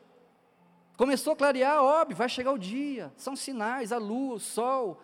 Começou 0.95 1.33
a 1.33 1.35
clarear, 1.35 1.83
óbvio, 1.83 2.15
vai 2.15 2.29
chegar 2.29 2.53
o 2.53 2.57
dia. 2.57 3.11
São 3.17 3.35
sinais, 3.35 3.91
a 3.91 3.97
lua, 3.97 4.35
o 4.35 4.39
sol, 4.39 5.01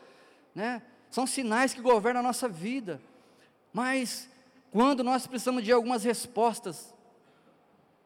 né? 0.56 0.82
São 1.10 1.26
sinais 1.26 1.74
que 1.74 1.82
governam 1.82 2.20
a 2.20 2.24
nossa 2.24 2.48
vida. 2.48 3.02
Mas 3.74 4.30
quando 4.72 5.04
nós 5.04 5.26
precisamos 5.26 5.64
de 5.64 5.72
algumas 5.72 6.04
respostas, 6.04 6.94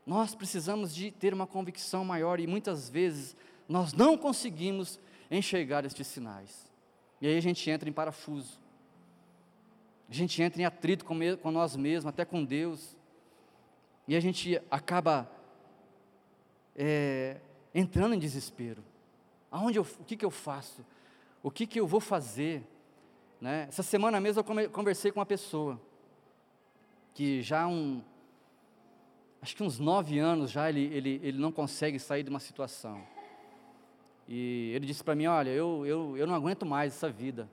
nós 0.05 0.35
precisamos 0.35 0.93
de 0.93 1.11
ter 1.11 1.33
uma 1.33 1.47
convicção 1.47 2.03
maior 2.03 2.39
e 2.39 2.47
muitas 2.47 2.89
vezes 2.89 3.35
nós 3.67 3.93
não 3.93 4.17
conseguimos 4.17 4.99
enxergar 5.31 5.85
estes 5.85 6.07
sinais. 6.07 6.71
E 7.21 7.27
aí 7.27 7.37
a 7.37 7.41
gente 7.41 7.69
entra 7.69 7.89
em 7.89 7.93
parafuso. 7.93 8.59
A 10.09 10.13
gente 10.13 10.41
entra 10.41 10.61
em 10.61 10.65
atrito 10.65 11.05
com, 11.05 11.17
com 11.41 11.51
nós 11.51 11.75
mesmos, 11.75 12.09
até 12.09 12.25
com 12.25 12.43
Deus. 12.43 12.95
E 14.07 14.15
a 14.15 14.19
gente 14.19 14.61
acaba 14.69 15.29
é, 16.75 17.37
entrando 17.73 18.13
em 18.13 18.19
desespero. 18.19 18.83
Aonde 19.49 19.79
eu, 19.79 19.83
o 19.83 20.03
que, 20.03 20.17
que 20.17 20.25
eu 20.25 20.31
faço? 20.31 20.85
O 21.41 21.49
que, 21.49 21.65
que 21.65 21.79
eu 21.79 21.87
vou 21.87 21.99
fazer? 21.99 22.63
Né? 23.43 23.65
Essa 23.67 23.83
semana 23.83 24.21
mesmo 24.21 24.39
eu 24.39 24.69
conversei 24.69 25.11
com 25.11 25.19
uma 25.19 25.25
pessoa 25.25 25.77
que 27.13 27.41
já 27.41 27.67
um, 27.67 28.01
acho 29.41 29.53
que 29.53 29.61
uns 29.61 29.77
nove 29.79 30.17
anos 30.17 30.49
já 30.49 30.69
ele, 30.69 30.85
ele, 30.85 31.19
ele 31.21 31.37
não 31.37 31.51
consegue 31.51 31.99
sair 31.99 32.23
de 32.23 32.29
uma 32.29 32.39
situação. 32.39 33.03
E 34.29 34.71
ele 34.73 34.85
disse 34.85 35.03
para 35.03 35.13
mim, 35.13 35.25
olha, 35.25 35.49
eu, 35.49 35.85
eu, 35.85 36.17
eu 36.17 36.25
não 36.25 36.33
aguento 36.33 36.65
mais 36.65 36.93
essa 36.93 37.09
vida. 37.09 37.49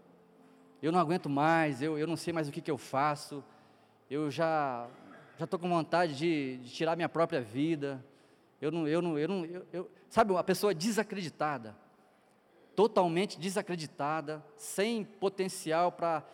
Eu 0.80 0.92
não 0.92 1.00
aguento 1.00 1.28
mais, 1.28 1.82
eu, 1.82 1.98
eu 1.98 2.06
não 2.06 2.16
sei 2.16 2.32
mais 2.32 2.48
o 2.48 2.52
que, 2.52 2.60
que 2.60 2.70
eu 2.70 2.78
faço. 2.78 3.42
Eu 4.08 4.30
já 4.30 4.88
já 5.36 5.44
estou 5.44 5.58
com 5.58 5.68
vontade 5.68 6.14
de, 6.14 6.58
de, 6.58 6.70
tirar 6.70 6.94
minha 6.94 7.08
própria 7.08 7.40
vida. 7.40 8.00
Eu 8.62 8.70
não, 8.70 8.86
eu 8.86 9.02
não, 9.02 9.18
eu 9.18 9.26
não, 9.26 9.44
eu, 9.44 9.66
eu, 9.72 9.90
sabe, 10.08 10.30
uma 10.30 10.44
pessoa 10.44 10.72
desacreditada, 10.72 11.74
totalmente 12.74 13.38
desacreditada, 13.38 14.44
sem 14.56 15.04
potencial 15.04 15.92
para, 15.92 16.24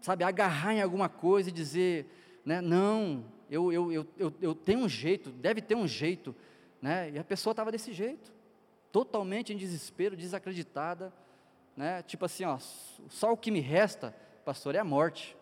sabe, 0.00 0.24
agarrar 0.24 0.74
em 0.74 0.82
alguma 0.82 1.08
coisa 1.08 1.48
e 1.48 1.52
dizer, 1.52 2.06
né, 2.44 2.60
não, 2.60 3.24
eu, 3.50 3.72
eu, 3.72 3.92
eu, 3.92 4.06
eu, 4.18 4.34
eu 4.40 4.54
tenho 4.54 4.80
um 4.80 4.88
jeito, 4.88 5.30
deve 5.30 5.60
ter 5.60 5.74
um 5.74 5.86
jeito, 5.86 6.34
né? 6.80 7.10
E 7.10 7.18
a 7.18 7.24
pessoa 7.24 7.52
estava 7.52 7.70
desse 7.70 7.92
jeito, 7.92 8.32
totalmente 8.90 9.52
em 9.52 9.56
desespero, 9.56 10.16
desacreditada, 10.16 11.12
né? 11.76 12.02
Tipo 12.02 12.24
assim, 12.24 12.44
ó, 12.44 12.58
só 13.08 13.32
o 13.32 13.36
que 13.36 13.50
me 13.50 13.60
resta, 13.60 14.14
pastor, 14.44 14.74
é 14.74 14.78
a 14.78 14.84
morte. 14.84 15.36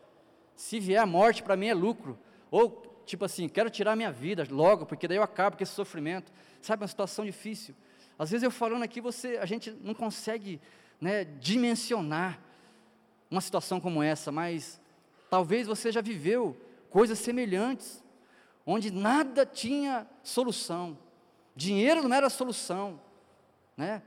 Se 0.55 0.79
vier 0.79 1.01
a 1.01 1.07
morte, 1.07 1.43
para 1.43 1.57
mim 1.57 1.69
é 1.69 1.75
lucro. 1.75 2.19
Ou, 2.51 3.03
tipo 3.07 3.25
assim, 3.25 3.49
quero 3.49 3.71
tirar 3.71 3.97
minha 3.97 4.13
vida 4.13 4.47
logo, 4.51 4.85
porque 4.85 5.09
daí 5.09 5.17
eu 5.17 5.23
acabo 5.23 5.57
com 5.57 5.63
esse 5.63 5.73
sofrimento. 5.73 6.33
Sabe, 6.61 6.83
uma 6.83 6.89
situação 6.89 7.25
difícil. 7.25 7.75
Às 8.21 8.31
vezes 8.31 8.45
eu 8.45 8.51
falando 8.51 8.83
aqui, 8.83 9.01
você, 9.01 9.39
a 9.39 9.47
gente 9.47 9.71
não 9.71 9.95
consegue 9.95 10.61
né, 11.01 11.25
dimensionar 11.25 12.39
uma 13.31 13.41
situação 13.41 13.81
como 13.81 14.03
essa, 14.03 14.31
mas 14.31 14.79
talvez 15.31 15.67
você 15.67 15.91
já 15.91 16.03
viveu 16.03 16.55
coisas 16.91 17.19
semelhantes, 17.19 18.05
onde 18.67 18.91
nada 18.91 19.47
tinha 19.47 20.07
solução. 20.23 20.99
Dinheiro 21.57 22.07
não 22.07 22.15
era 22.15 22.29
solução, 22.29 23.01
né? 23.75 24.03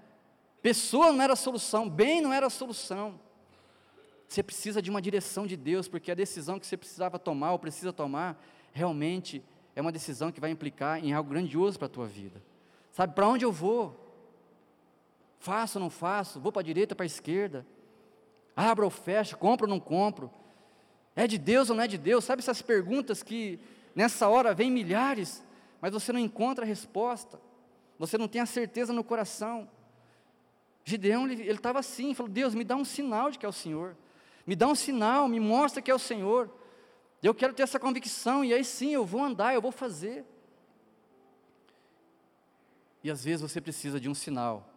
Pessoa 0.61 1.11
não 1.11 1.23
era 1.23 1.35
solução, 1.35 1.89
bem 1.89 2.21
não 2.21 2.31
era 2.31 2.51
solução. 2.51 3.19
Você 4.27 4.43
precisa 4.43 4.79
de 4.79 4.91
uma 4.91 5.01
direção 5.01 5.47
de 5.47 5.57
Deus, 5.57 5.87
porque 5.87 6.11
a 6.11 6.15
decisão 6.15 6.59
que 6.59 6.67
você 6.67 6.77
precisava 6.77 7.17
tomar 7.17 7.53
ou 7.53 7.57
precisa 7.57 7.91
tomar, 7.91 8.39
realmente 8.73 9.43
é 9.75 9.81
uma 9.81 9.91
decisão 9.91 10.31
que 10.31 10.39
vai 10.39 10.51
implicar 10.51 11.03
em 11.03 11.13
algo 11.13 11.31
grandioso 11.31 11.79
para 11.79 11.87
a 11.87 11.89
tua 11.89 12.05
vida. 12.05 12.39
Sabe, 12.91 13.15
para 13.15 13.27
onde 13.27 13.43
eu 13.43 13.51
vou? 13.51 14.02
Faço 15.43 15.77
ou 15.77 15.83
não 15.83 15.89
faço? 15.89 16.39
Vou 16.39 16.53
para 16.53 16.61
a 16.61 16.63
direita 16.63 16.93
ou 16.93 16.95
para 16.95 17.03
a 17.03 17.05
esquerda? 17.05 17.65
Abro 18.55 18.85
ou 18.85 18.89
fecho? 18.89 19.37
Compro 19.37 19.65
ou 19.65 19.69
não 19.69 19.77
compro? 19.77 20.31
É 21.13 21.27
de 21.27 21.37
Deus 21.37 21.69
ou 21.69 21.75
não 21.75 21.83
é 21.83 21.87
de 21.87 21.97
Deus? 21.97 22.23
Sabe 22.23 22.39
essas 22.41 22.61
perguntas 22.61 23.21
que 23.21 23.59
nessa 23.93 24.29
hora 24.29 24.53
vem 24.53 24.71
milhares, 24.71 25.43
mas 25.81 25.91
você 25.91 26.13
não 26.13 26.19
encontra 26.21 26.63
a 26.63 26.67
resposta, 26.67 27.41
você 27.99 28.17
não 28.17 28.25
tem 28.25 28.39
a 28.39 28.45
certeza 28.45 28.93
no 28.93 29.03
coração. 29.03 29.69
Gideão, 30.85 31.29
ele 31.29 31.43
estava 31.51 31.79
assim, 31.79 32.13
falou: 32.13 32.31
Deus, 32.31 32.55
me 32.55 32.63
dá 32.63 32.77
um 32.77 32.85
sinal 32.85 33.29
de 33.29 33.37
que 33.37 33.45
é 33.45 33.49
o 33.49 33.51
Senhor. 33.51 33.97
Me 34.47 34.55
dá 34.55 34.65
um 34.65 34.75
sinal, 34.75 35.27
me 35.27 35.41
mostra 35.41 35.81
que 35.81 35.91
é 35.91 35.93
o 35.93 35.99
Senhor. 35.99 36.49
Eu 37.21 37.35
quero 37.35 37.53
ter 37.53 37.63
essa 37.63 37.77
convicção, 37.77 38.45
e 38.45 38.53
aí 38.53 38.63
sim 38.63 38.93
eu 38.93 39.05
vou 39.05 39.21
andar, 39.21 39.53
eu 39.53 39.61
vou 39.61 39.73
fazer. 39.73 40.23
E 43.03 43.11
às 43.11 43.25
vezes 43.25 43.41
você 43.41 43.59
precisa 43.59 43.99
de 43.99 44.07
um 44.07 44.15
sinal, 44.15 44.72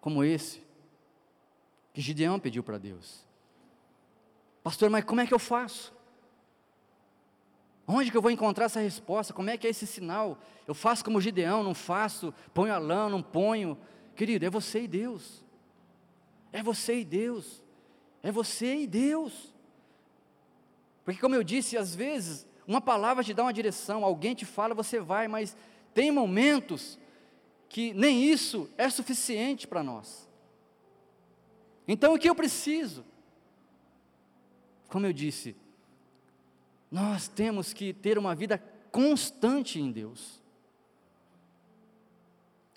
como 0.00 0.24
esse, 0.24 0.62
que 1.92 2.00
Gideão 2.00 2.38
pediu 2.38 2.62
para 2.62 2.78
Deus. 2.78 3.26
Pastor, 4.62 4.90
mas 4.90 5.04
como 5.04 5.20
é 5.20 5.26
que 5.26 5.34
eu 5.34 5.38
faço? 5.38 5.92
Onde 7.86 8.10
que 8.10 8.16
eu 8.16 8.22
vou 8.22 8.30
encontrar 8.30 8.66
essa 8.66 8.80
resposta? 8.80 9.32
Como 9.32 9.50
é 9.50 9.56
que 9.56 9.66
é 9.66 9.70
esse 9.70 9.86
sinal? 9.86 10.38
Eu 10.66 10.74
faço 10.74 11.04
como 11.04 11.20
Gideão, 11.20 11.64
não 11.64 11.74
faço, 11.74 12.32
ponho 12.54 12.72
a 12.72 12.78
lã, 12.78 13.08
não 13.08 13.22
ponho. 13.22 13.76
Querido, 14.14 14.46
é 14.46 14.50
você 14.50 14.82
e 14.82 14.88
Deus. 14.88 15.44
É 16.52 16.62
você 16.62 17.00
e 17.00 17.04
Deus. 17.04 17.62
É 18.22 18.30
você 18.30 18.76
e 18.76 18.86
Deus. 18.86 19.52
Porque, 21.04 21.20
como 21.20 21.34
eu 21.34 21.42
disse, 21.42 21.76
às 21.76 21.94
vezes, 21.94 22.46
uma 22.66 22.80
palavra 22.80 23.24
te 23.24 23.34
dá 23.34 23.42
uma 23.42 23.52
direção, 23.52 24.04
alguém 24.04 24.34
te 24.34 24.44
fala, 24.44 24.74
você 24.74 25.00
vai, 25.00 25.26
mas 25.26 25.56
tem 25.92 26.12
momentos 26.12 26.98
que 27.70 27.94
nem 27.94 28.24
isso 28.24 28.68
é 28.76 28.90
suficiente 28.90 29.66
para 29.66 29.80
nós. 29.80 30.28
Então, 31.86 32.12
o 32.12 32.18
que 32.18 32.28
eu 32.28 32.34
preciso? 32.34 33.04
Como 34.88 35.06
eu 35.06 35.12
disse, 35.12 35.56
nós 36.90 37.28
temos 37.28 37.72
que 37.72 37.94
ter 37.94 38.18
uma 38.18 38.34
vida 38.34 38.58
constante 38.90 39.78
em 39.78 39.92
Deus. 39.92 40.42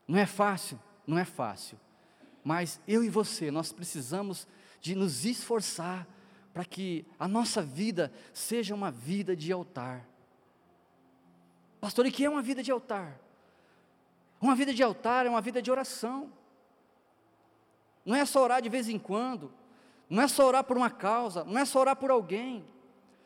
Não 0.08 0.20
é 0.20 0.28
fácil, 0.28 0.80
não 1.08 1.18
é 1.18 1.26
fácil. 1.26 1.80
Mas 2.44 2.80
eu 2.88 3.04
e 3.04 3.10
você, 3.10 3.50
nós 3.50 3.74
precisamos 3.74 4.48
de 4.80 4.94
nos 4.94 5.26
esforçar 5.26 6.08
para 6.54 6.64
que 6.64 7.04
a 7.18 7.28
nossa 7.28 7.64
vida 7.64 8.14
seja 8.32 8.76
uma 8.76 8.92
vida 8.92 9.36
de 9.36 9.52
altar. 9.52 10.08
Pastor, 11.82 12.06
e 12.06 12.12
que 12.12 12.24
é 12.24 12.30
uma 12.30 12.44
vida 12.44 12.62
de 12.62 12.72
altar? 12.72 13.20
Uma 14.44 14.56
vida 14.56 14.74
de 14.74 14.84
altar 14.84 15.26
é 15.26 15.30
uma 15.30 15.40
vida 15.40 15.62
de 15.62 15.72
oração. 15.72 16.30
Não 18.04 18.14
é 18.14 18.26
só 18.26 18.44
orar 18.44 18.62
de 18.62 18.68
vez 18.68 18.90
em 18.90 19.00
quando, 19.00 19.54
não 20.10 20.22
é 20.22 20.28
só 20.28 20.46
orar 20.46 20.66
por 20.66 20.76
uma 20.76 20.90
causa, 20.90 21.46
não 21.46 21.58
é 21.58 21.64
só 21.64 21.80
orar 21.80 21.96
por 21.96 22.12
alguém. 22.12 22.66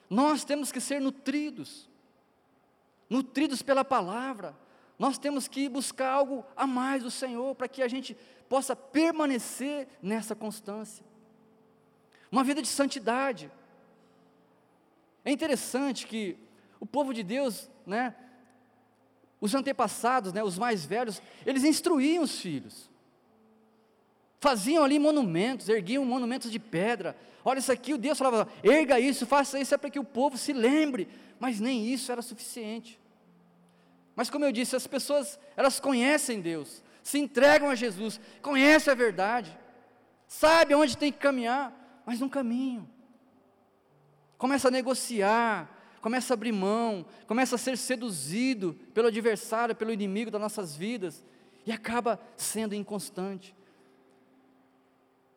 Nós 0.08 0.44
temos 0.44 0.72
que 0.72 0.80
ser 0.80 1.02
nutridos, 1.02 1.90
nutridos 3.10 3.64
pela 3.64 3.84
palavra. 3.84 4.56
Nós 5.00 5.18
temos 5.18 5.48
que 5.48 5.68
buscar 5.68 6.12
algo 6.12 6.46
a 6.56 6.68
mais 6.68 7.02
do 7.02 7.10
Senhor 7.10 7.56
para 7.56 7.68
que 7.68 7.82
a 7.82 7.88
gente 7.88 8.16
possa 8.48 8.76
permanecer 8.76 9.88
nessa 10.04 10.36
constância. 10.36 11.04
Uma 12.32 12.44
vida 12.44 12.62
de 12.62 12.68
santidade. 12.68 13.52
É 15.26 15.32
interessante 15.32 16.06
que 16.06 16.38
o 16.80 16.86
povo 16.86 17.12
de 17.12 17.24
Deus, 17.24 17.72
né, 17.88 18.16
os 19.40 19.54
antepassados, 19.54 20.34
né, 20.34 20.44
os 20.44 20.58
mais 20.58 20.86
velhos, 20.86 21.22
eles 21.46 21.64
instruíam 21.64 22.24
os 22.24 22.40
filhos. 22.40 22.90
Faziam 24.40 24.84
ali 24.84 25.00
monumentos, 25.00 25.70
erguiam 25.70 26.06
monumentos 26.06 26.52
de 26.52 26.60
pedra. 26.60 27.16
Olha 27.44 27.60
isso 27.60 27.72
aqui, 27.72 27.94
o 27.94 27.98
Deus 27.98 28.18
falava: 28.18 28.48
erga 28.64 29.00
isso, 29.00 29.26
faça 29.26 29.60
isso, 29.60 29.74
é 29.74 29.78
para 29.78 29.90
que 29.90 30.00
o 30.00 30.04
povo 30.04 30.38
se 30.38 30.54
lembre. 30.54 31.08
Mas 31.40 31.60
nem 31.60 31.86
isso 31.86 32.12
era 32.12 32.22
suficiente. 32.22 33.00
Mas 34.16 34.30
como 34.30 34.46
eu 34.46 34.52
disse, 34.52 34.76
as 34.76 34.88
pessoas, 34.88 35.40
elas 35.56 35.80
conhecem 35.80 36.42
Deus, 36.42 36.84
se 37.04 37.20
entregam 37.20 37.70
a 37.70 37.76
Jesus, 37.76 38.20
conhecem 38.42 38.92
a 38.92 38.96
verdade, 38.96 39.56
sabem 40.28 40.76
onde 40.76 40.98
tem 40.98 41.12
que 41.12 41.20
caminhar, 41.20 42.02
mas 42.06 42.20
não 42.20 42.28
caminham. 42.28 42.90
Começa 44.38 44.68
a 44.68 44.72
negociar, 44.72 45.70
começa 46.08 46.32
a 46.32 46.36
abrir 46.36 46.54
mão, 46.54 47.06
começa 47.28 47.56
a 47.56 47.58
ser 47.58 47.78
seduzido 47.78 48.74
pelo 48.94 49.10
adversário, 49.10 49.76
pelo 49.76 49.92
inimigo 49.92 50.32
das 50.32 50.40
nossas 50.40 50.74
vidas, 50.74 51.22
e 51.66 51.72
acaba 51.72 52.18
sendo 52.38 52.74
inconstante. 52.74 53.54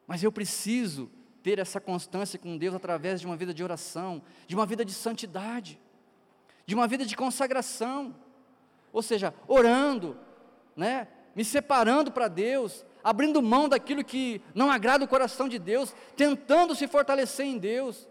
Mas 0.06 0.22
eu 0.22 0.30
preciso 0.30 1.11
ter 1.42 1.59
essa 1.59 1.80
constância 1.80 2.38
com 2.38 2.56
Deus 2.56 2.72
através 2.72 3.20
de 3.20 3.26
uma 3.26 3.37
vida 3.37 3.52
de 3.52 3.64
oração, 3.64 4.22
de 4.46 4.54
uma 4.54 4.64
vida 4.64 4.85
de 4.85 4.92
santidade, 4.92 5.76
de 6.64 6.76
uma 6.76 6.87
vida 6.87 7.04
de 7.04 7.16
consagração, 7.16 8.14
ou 8.92 9.02
seja, 9.02 9.35
orando, 9.48 10.16
né, 10.76 11.09
me 11.35 11.44
separando 11.44 12.12
para 12.12 12.28
Deus, 12.28 12.87
abrindo 13.02 13.42
mão 13.42 13.68
daquilo 13.68 14.04
que 14.04 14.40
não 14.54 14.70
agrada 14.70 15.04
o 15.04 15.09
coração 15.09 15.48
de 15.48 15.59
Deus, 15.59 15.92
tentando 16.16 16.76
se 16.76 16.87
fortalecer 16.87 17.46
em 17.46 17.59
Deus, 17.59 18.09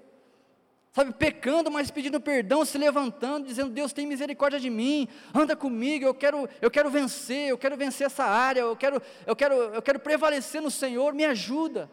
sabe, 0.91 1.13
pecando, 1.13 1.69
mas 1.69 1.91
pedindo 1.91 2.19
perdão, 2.19 2.65
se 2.65 2.77
levantando, 2.77 3.47
dizendo: 3.47 3.69
Deus 3.69 3.93
tem 3.93 4.07
misericórdia 4.07 4.59
de 4.59 4.69
mim, 4.69 5.07
anda 5.33 5.55
comigo, 5.55 6.05
eu 6.05 6.13
quero, 6.13 6.49
eu 6.61 6.71
quero 6.71 6.89
vencer, 6.89 7.49
eu 7.49 7.57
quero 7.57 7.77
vencer 7.77 8.07
essa 8.07 8.23
área, 8.23 8.61
eu 8.61 8.75
quero, 8.75 9.01
eu 9.25 9.35
quero, 9.35 9.55
eu 9.55 9.81
quero 9.81 9.99
prevalecer 9.99 10.61
no 10.61 10.71
Senhor, 10.71 11.13
me 11.13 11.25
ajuda, 11.25 11.89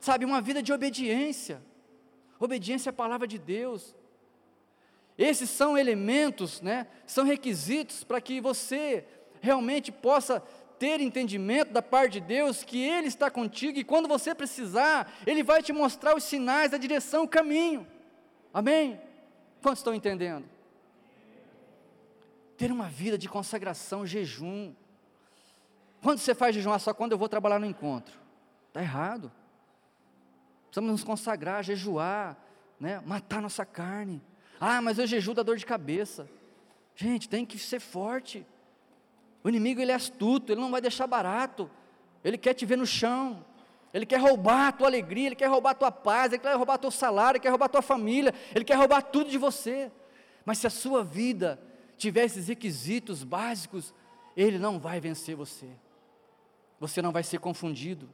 sabe, 0.00 0.24
uma 0.24 0.40
vida 0.40 0.62
de 0.62 0.72
obediência, 0.72 1.62
obediência 2.38 2.90
à 2.90 2.92
palavra 2.92 3.26
de 3.26 3.38
Deus. 3.38 3.94
Esses 5.16 5.50
são 5.50 5.76
elementos, 5.76 6.62
né, 6.62 6.86
são 7.06 7.24
requisitos 7.24 8.02
para 8.02 8.20
que 8.20 8.40
você 8.40 9.04
realmente 9.42 9.92
possa 9.92 10.42
ter 10.82 11.00
entendimento 11.00 11.72
da 11.72 11.80
parte 11.80 12.14
de 12.14 12.20
Deus 12.22 12.64
que 12.64 12.82
Ele 12.82 13.06
está 13.06 13.30
contigo 13.30 13.78
e 13.78 13.84
quando 13.84 14.08
você 14.08 14.34
precisar, 14.34 15.12
Ele 15.24 15.40
vai 15.44 15.62
te 15.62 15.72
mostrar 15.72 16.16
os 16.16 16.24
sinais, 16.24 16.74
a 16.74 16.76
direção, 16.76 17.22
o 17.22 17.28
caminho. 17.28 17.86
Amém? 18.52 19.00
Quantos 19.62 19.78
estão 19.78 19.94
entendendo? 19.94 20.44
Ter 22.56 22.72
uma 22.72 22.88
vida 22.88 23.16
de 23.16 23.28
consagração, 23.28 24.04
jejum. 24.04 24.74
Quando 26.02 26.18
você 26.18 26.34
faz 26.34 26.52
jejum? 26.52 26.72
Ah, 26.72 26.80
só 26.80 26.92
quando 26.92 27.12
eu 27.12 27.18
vou 27.18 27.28
trabalhar 27.28 27.60
no 27.60 27.66
encontro. 27.66 28.18
Está 28.66 28.82
errado. 28.82 29.30
Precisamos 30.64 30.90
nos 30.90 31.04
consagrar, 31.04 31.62
jejuar, 31.62 32.36
né? 32.80 33.00
matar 33.06 33.40
nossa 33.40 33.64
carne. 33.64 34.20
Ah, 34.58 34.82
mas 34.82 34.98
eu 34.98 35.06
jejuo 35.06 35.32
da 35.32 35.44
dor 35.44 35.56
de 35.56 35.64
cabeça. 35.64 36.28
Gente, 36.96 37.28
tem 37.28 37.46
que 37.46 37.56
ser 37.56 37.78
forte. 37.78 38.44
O 39.44 39.48
inimigo 39.48 39.80
ele 39.80 39.92
é 39.92 39.94
astuto, 39.94 40.52
ele 40.52 40.60
não 40.60 40.70
vai 40.70 40.80
deixar 40.80 41.06
barato. 41.06 41.70
Ele 42.22 42.38
quer 42.38 42.54
te 42.54 42.64
ver 42.64 42.76
no 42.76 42.86
chão. 42.86 43.44
Ele 43.92 44.06
quer 44.06 44.18
roubar 44.18 44.68
a 44.68 44.72
tua 44.72 44.86
alegria, 44.86 45.26
ele 45.26 45.36
quer 45.36 45.48
roubar 45.48 45.70
a 45.70 45.74
tua 45.74 45.92
paz, 45.92 46.32
ele 46.32 46.40
quer 46.40 46.56
roubar 46.56 46.78
teu 46.78 46.90
salário, 46.90 47.36
ele 47.36 47.42
quer 47.42 47.50
roubar 47.50 47.66
a 47.66 47.68
tua 47.68 47.82
família, 47.82 48.32
ele 48.54 48.64
quer 48.64 48.74
roubar 48.74 49.02
tudo 49.02 49.30
de 49.30 49.36
você. 49.36 49.90
Mas 50.44 50.58
se 50.58 50.66
a 50.66 50.70
sua 50.70 51.04
vida 51.04 51.60
tiver 51.98 52.24
esses 52.24 52.48
requisitos 52.48 53.22
básicos, 53.22 53.92
ele 54.36 54.58
não 54.58 54.78
vai 54.78 54.98
vencer 54.98 55.36
você. 55.36 55.68
Você 56.80 57.02
não 57.02 57.12
vai 57.12 57.22
ser 57.22 57.38
confundido. 57.38 58.08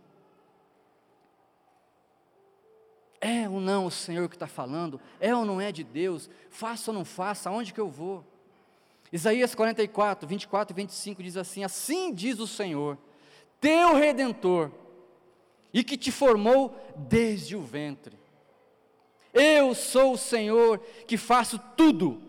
É 3.20 3.48
ou 3.48 3.60
não 3.60 3.86
o 3.86 3.90
Senhor 3.90 4.28
que 4.28 4.36
está 4.36 4.46
falando? 4.46 5.00
É 5.20 5.34
ou 5.34 5.44
não 5.44 5.60
é 5.60 5.72
de 5.72 5.82
Deus? 5.82 6.28
Faça 6.50 6.90
ou 6.90 6.94
não 6.94 7.04
faça? 7.04 7.48
Aonde 7.48 7.72
que 7.72 7.80
eu 7.80 7.88
vou? 7.88 8.24
Isaías 9.12 9.54
44, 9.54 10.28
24 10.28 10.74
e 10.74 10.76
25 10.76 11.22
diz 11.22 11.36
assim: 11.36 11.64
Assim 11.64 12.12
diz 12.12 12.38
o 12.38 12.46
Senhor, 12.46 12.98
teu 13.60 13.94
redentor, 13.94 14.70
e 15.72 15.82
que 15.82 15.96
te 15.96 16.10
formou 16.10 16.76
desde 16.96 17.56
o 17.56 17.62
ventre. 17.62 18.18
Eu 19.32 19.74
sou 19.74 20.14
o 20.14 20.18
Senhor 20.18 20.80
que 21.06 21.16
faço 21.16 21.58
tudo, 21.76 22.20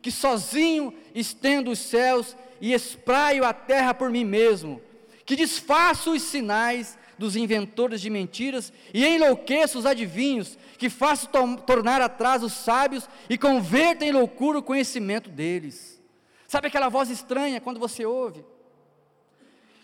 que 0.00 0.10
sozinho 0.10 0.94
estendo 1.14 1.70
os 1.70 1.78
céus 1.78 2.36
e 2.60 2.72
espraio 2.72 3.44
a 3.44 3.52
terra 3.52 3.92
por 3.92 4.10
mim 4.10 4.24
mesmo, 4.24 4.80
que 5.24 5.36
desfaço 5.36 6.12
os 6.12 6.22
sinais 6.22 6.98
dos 7.18 7.36
inventores 7.36 8.00
de 8.00 8.10
mentiras 8.10 8.72
e 8.92 9.06
enlouqueço 9.06 9.78
os 9.78 9.86
adivinhos, 9.86 10.58
que 10.78 10.90
faço 10.90 11.28
to 11.28 11.56
tornar 11.58 12.00
atrás 12.00 12.42
os 12.42 12.52
sábios 12.52 13.08
e 13.28 13.38
converto 13.38 14.04
em 14.04 14.12
loucura 14.12 14.58
o 14.58 14.62
conhecimento 14.62 15.30
deles. 15.30 16.02
Sabe 16.46 16.68
aquela 16.68 16.88
voz 16.88 17.10
estranha 17.10 17.60
quando 17.60 17.80
você 17.80 18.04
ouve? 18.04 18.44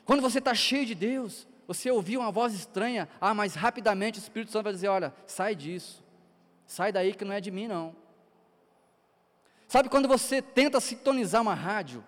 Quando 0.05 0.23
você 0.23 0.39
está 0.39 0.55
cheio 0.55 0.87
de 0.87 0.95
Deus, 0.95 1.47
você 1.67 1.91
ouviu 1.91 2.21
uma 2.21 2.33
voz 2.33 2.53
estranha, 2.53 3.09
ah, 3.21 3.33
mas 3.33 3.55
rapidamente 3.55 4.19
o 4.19 4.23
Espírito 4.23 4.51
Santo 4.51 4.65
vai 4.65 4.73
dizer: 4.73 4.89
olha, 4.89 5.15
sai 5.27 5.55
disso, 5.55 6.03
sai 6.67 6.91
daí 6.93 7.15
que 7.15 7.25
não 7.25 7.33
é 7.33 7.41
de 7.41 7.51
mim 7.51 7.69
não. 7.69 7.95
Sabe 9.69 9.89
quando 9.89 10.09
você 10.09 10.43
tenta 10.43 10.81
sintonizar 10.81 11.41
uma 11.41 11.55
rádio? 11.55 12.05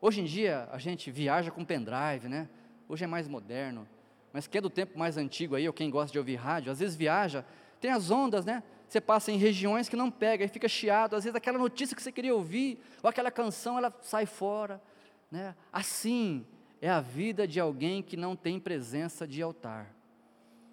Hoje 0.00 0.20
em 0.20 0.24
dia 0.24 0.68
a 0.70 0.78
gente 0.78 1.10
viaja 1.10 1.50
com 1.50 1.64
pendrive, 1.64 2.28
né? 2.28 2.48
Hoje 2.88 3.04
é 3.04 3.08
mais 3.08 3.26
moderno. 3.26 3.88
Mas 4.32 4.46
quem 4.46 4.60
é 4.60 4.62
do 4.62 4.70
tempo 4.70 4.96
mais 4.98 5.16
antigo 5.16 5.56
aí, 5.56 5.66
ou 5.66 5.74
quem 5.74 5.90
gosta 5.90 6.12
de 6.12 6.18
ouvir 6.18 6.36
rádio, 6.36 6.70
às 6.70 6.78
vezes 6.78 6.94
viaja, 6.94 7.44
tem 7.80 7.90
as 7.90 8.10
ondas, 8.10 8.44
né? 8.44 8.62
Você 8.90 9.00
passa 9.00 9.30
em 9.30 9.36
regiões 9.36 9.88
que 9.88 9.94
não 9.94 10.10
pega, 10.10 10.44
e 10.44 10.48
fica 10.48 10.68
chiado, 10.68 11.14
às 11.14 11.22
vezes 11.22 11.36
aquela 11.36 11.56
notícia 11.56 11.94
que 11.94 12.02
você 12.02 12.10
queria 12.10 12.34
ouvir, 12.34 12.82
ou 13.00 13.08
aquela 13.08 13.30
canção, 13.30 13.78
ela 13.78 13.96
sai 14.02 14.26
fora. 14.26 14.82
Né? 15.30 15.54
Assim 15.72 16.44
é 16.82 16.90
a 16.90 17.00
vida 17.00 17.46
de 17.46 17.60
alguém 17.60 18.02
que 18.02 18.16
não 18.16 18.34
tem 18.34 18.58
presença 18.58 19.28
de 19.28 19.40
altar. 19.40 19.94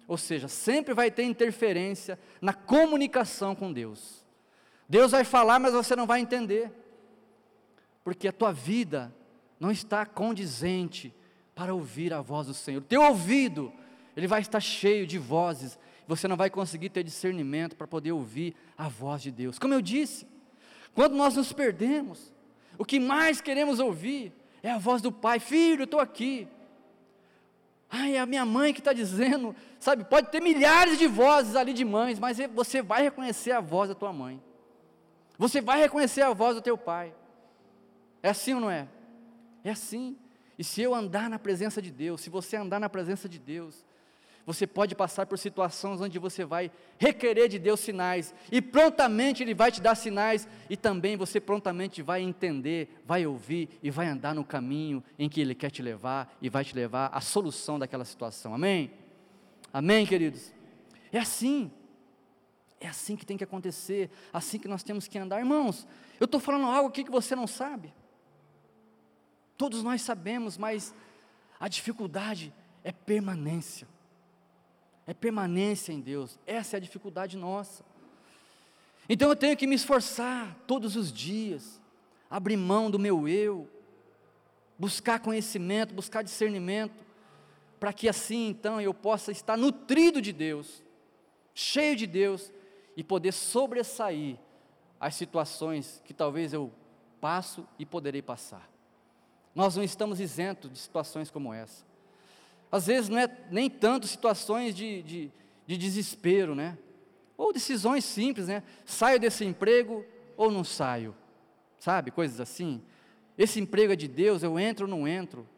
Ou 0.08 0.18
seja, 0.18 0.48
sempre 0.48 0.94
vai 0.94 1.12
ter 1.12 1.22
interferência 1.22 2.18
na 2.40 2.52
comunicação 2.52 3.54
com 3.54 3.72
Deus. 3.72 4.26
Deus 4.88 5.12
vai 5.12 5.22
falar, 5.22 5.60
mas 5.60 5.72
você 5.72 5.94
não 5.94 6.04
vai 6.04 6.18
entender. 6.18 6.72
Porque 8.02 8.26
a 8.26 8.32
tua 8.32 8.52
vida 8.52 9.14
não 9.60 9.70
está 9.70 10.04
condizente 10.04 11.14
para 11.54 11.72
ouvir 11.72 12.12
a 12.12 12.20
voz 12.20 12.48
do 12.48 12.54
Senhor. 12.54 12.82
Teu 12.82 13.00
ouvido, 13.00 13.72
ele 14.16 14.26
vai 14.26 14.40
estar 14.40 14.58
cheio 14.58 15.06
de 15.06 15.18
vozes 15.18 15.78
você 16.08 16.26
não 16.26 16.38
vai 16.38 16.48
conseguir 16.48 16.88
ter 16.88 17.04
discernimento 17.04 17.76
para 17.76 17.86
poder 17.86 18.12
ouvir 18.12 18.56
a 18.78 18.88
voz 18.88 19.20
de 19.20 19.30
Deus. 19.30 19.58
Como 19.58 19.74
eu 19.74 19.82
disse, 19.82 20.26
quando 20.94 21.14
nós 21.14 21.36
nos 21.36 21.52
perdemos, 21.52 22.32
o 22.78 22.84
que 22.84 22.98
mais 22.98 23.42
queremos 23.42 23.78
ouvir 23.78 24.32
é 24.62 24.70
a 24.70 24.78
voz 24.78 25.02
do 25.02 25.12
Pai: 25.12 25.38
Filho, 25.38 25.84
estou 25.84 26.00
aqui. 26.00 26.48
Ai, 27.90 28.16
é 28.16 28.20
a 28.20 28.26
minha 28.26 28.46
mãe 28.46 28.72
que 28.72 28.80
está 28.80 28.94
dizendo, 28.94 29.54
sabe? 29.78 30.02
Pode 30.04 30.30
ter 30.30 30.40
milhares 30.40 30.98
de 30.98 31.06
vozes 31.06 31.54
ali 31.54 31.74
de 31.74 31.84
mães, 31.84 32.18
mas 32.18 32.38
você 32.54 32.80
vai 32.80 33.02
reconhecer 33.02 33.52
a 33.52 33.60
voz 33.60 33.90
da 33.90 33.94
tua 33.94 34.12
mãe. 34.12 34.42
Você 35.36 35.60
vai 35.60 35.78
reconhecer 35.78 36.22
a 36.22 36.32
voz 36.32 36.56
do 36.56 36.62
teu 36.62 36.76
pai. 36.76 37.14
É 38.22 38.30
assim 38.30 38.54
ou 38.54 38.60
não 38.60 38.70
é? 38.70 38.88
É 39.62 39.70
assim. 39.70 40.16
E 40.58 40.64
se 40.64 40.80
eu 40.80 40.94
andar 40.94 41.28
na 41.28 41.38
presença 41.38 41.80
de 41.82 41.90
Deus, 41.90 42.22
se 42.22 42.30
você 42.30 42.56
andar 42.56 42.80
na 42.80 42.88
presença 42.88 43.28
de 43.28 43.38
Deus, 43.38 43.86
você 44.48 44.66
pode 44.66 44.94
passar 44.94 45.26
por 45.26 45.38
situações 45.38 46.00
onde 46.00 46.18
você 46.18 46.42
vai 46.42 46.70
requerer 46.96 47.50
de 47.50 47.58
Deus 47.58 47.80
sinais, 47.80 48.34
e 48.50 48.62
prontamente 48.62 49.42
Ele 49.42 49.52
vai 49.52 49.70
te 49.70 49.78
dar 49.78 49.94
sinais, 49.94 50.48
e 50.70 50.74
também 50.74 51.18
você 51.18 51.38
prontamente 51.38 52.00
vai 52.00 52.22
entender, 52.22 52.98
vai 53.04 53.26
ouvir 53.26 53.68
e 53.82 53.90
vai 53.90 54.06
andar 54.06 54.34
no 54.34 54.42
caminho 54.42 55.04
em 55.18 55.28
que 55.28 55.38
Ele 55.38 55.54
quer 55.54 55.70
te 55.70 55.82
levar 55.82 56.34
e 56.40 56.48
vai 56.48 56.64
te 56.64 56.74
levar 56.74 57.10
à 57.12 57.20
solução 57.20 57.78
daquela 57.78 58.06
situação. 58.06 58.54
Amém? 58.54 58.90
Amém, 59.70 60.06
queridos? 60.06 60.50
É 61.12 61.18
assim. 61.18 61.70
É 62.80 62.88
assim 62.88 63.16
que 63.16 63.26
tem 63.26 63.36
que 63.36 63.44
acontecer, 63.44 64.08
assim 64.32 64.58
que 64.58 64.66
nós 64.66 64.82
temos 64.82 65.06
que 65.06 65.18
andar. 65.18 65.40
Irmãos, 65.40 65.86
eu 66.18 66.24
estou 66.24 66.40
falando 66.40 66.68
algo 66.68 66.88
aqui 66.88 67.04
que 67.04 67.10
você 67.10 67.36
não 67.36 67.46
sabe. 67.46 67.92
Todos 69.58 69.82
nós 69.82 70.00
sabemos, 70.00 70.56
mas 70.56 70.94
a 71.60 71.68
dificuldade 71.68 72.50
é 72.82 72.92
permanência 72.92 73.86
é 75.08 75.14
permanência 75.14 75.90
em 75.90 76.00
Deus. 76.00 76.38
Essa 76.46 76.76
é 76.76 76.78
a 76.78 76.80
dificuldade 76.80 77.34
nossa. 77.34 77.82
Então 79.08 79.30
eu 79.30 79.34
tenho 79.34 79.56
que 79.56 79.66
me 79.66 79.74
esforçar 79.74 80.54
todos 80.66 80.96
os 80.96 81.10
dias, 81.10 81.80
abrir 82.28 82.58
mão 82.58 82.90
do 82.90 82.98
meu 82.98 83.26
eu, 83.26 83.66
buscar 84.78 85.18
conhecimento, 85.18 85.94
buscar 85.94 86.20
discernimento, 86.20 87.06
para 87.80 87.90
que 87.90 88.06
assim 88.06 88.48
então 88.48 88.82
eu 88.82 88.92
possa 88.92 89.32
estar 89.32 89.56
nutrido 89.56 90.20
de 90.20 90.30
Deus, 90.30 90.84
cheio 91.54 91.96
de 91.96 92.06
Deus 92.06 92.52
e 92.94 93.02
poder 93.02 93.32
sobressair 93.32 94.36
as 95.00 95.14
situações 95.14 96.02
que 96.04 96.12
talvez 96.12 96.52
eu 96.52 96.70
passo 97.18 97.66
e 97.78 97.86
poderei 97.86 98.20
passar. 98.20 98.68
Nós 99.54 99.74
não 99.74 99.82
estamos 99.82 100.20
isentos 100.20 100.70
de 100.70 100.78
situações 100.78 101.30
como 101.30 101.54
essa. 101.54 101.87
Às 102.70 102.86
vezes 102.86 103.08
não 103.08 103.18
é 103.18 103.28
nem 103.50 103.70
tanto 103.70 104.06
situações 104.06 104.74
de, 104.74 105.02
de, 105.02 105.32
de 105.66 105.76
desespero, 105.76 106.54
né? 106.54 106.76
Ou 107.36 107.52
decisões 107.52 108.04
simples, 108.04 108.48
né? 108.48 108.62
Saio 108.84 109.18
desse 109.18 109.44
emprego 109.44 110.04
ou 110.36 110.50
não 110.50 110.64
saio? 110.64 111.14
Sabe, 111.78 112.10
coisas 112.10 112.40
assim. 112.40 112.82
Esse 113.36 113.60
emprego 113.60 113.92
é 113.92 113.96
de 113.96 114.08
Deus, 114.08 114.42
eu 114.42 114.58
entro 114.58 114.86
ou 114.86 114.90
não 114.90 115.06
entro? 115.06 115.48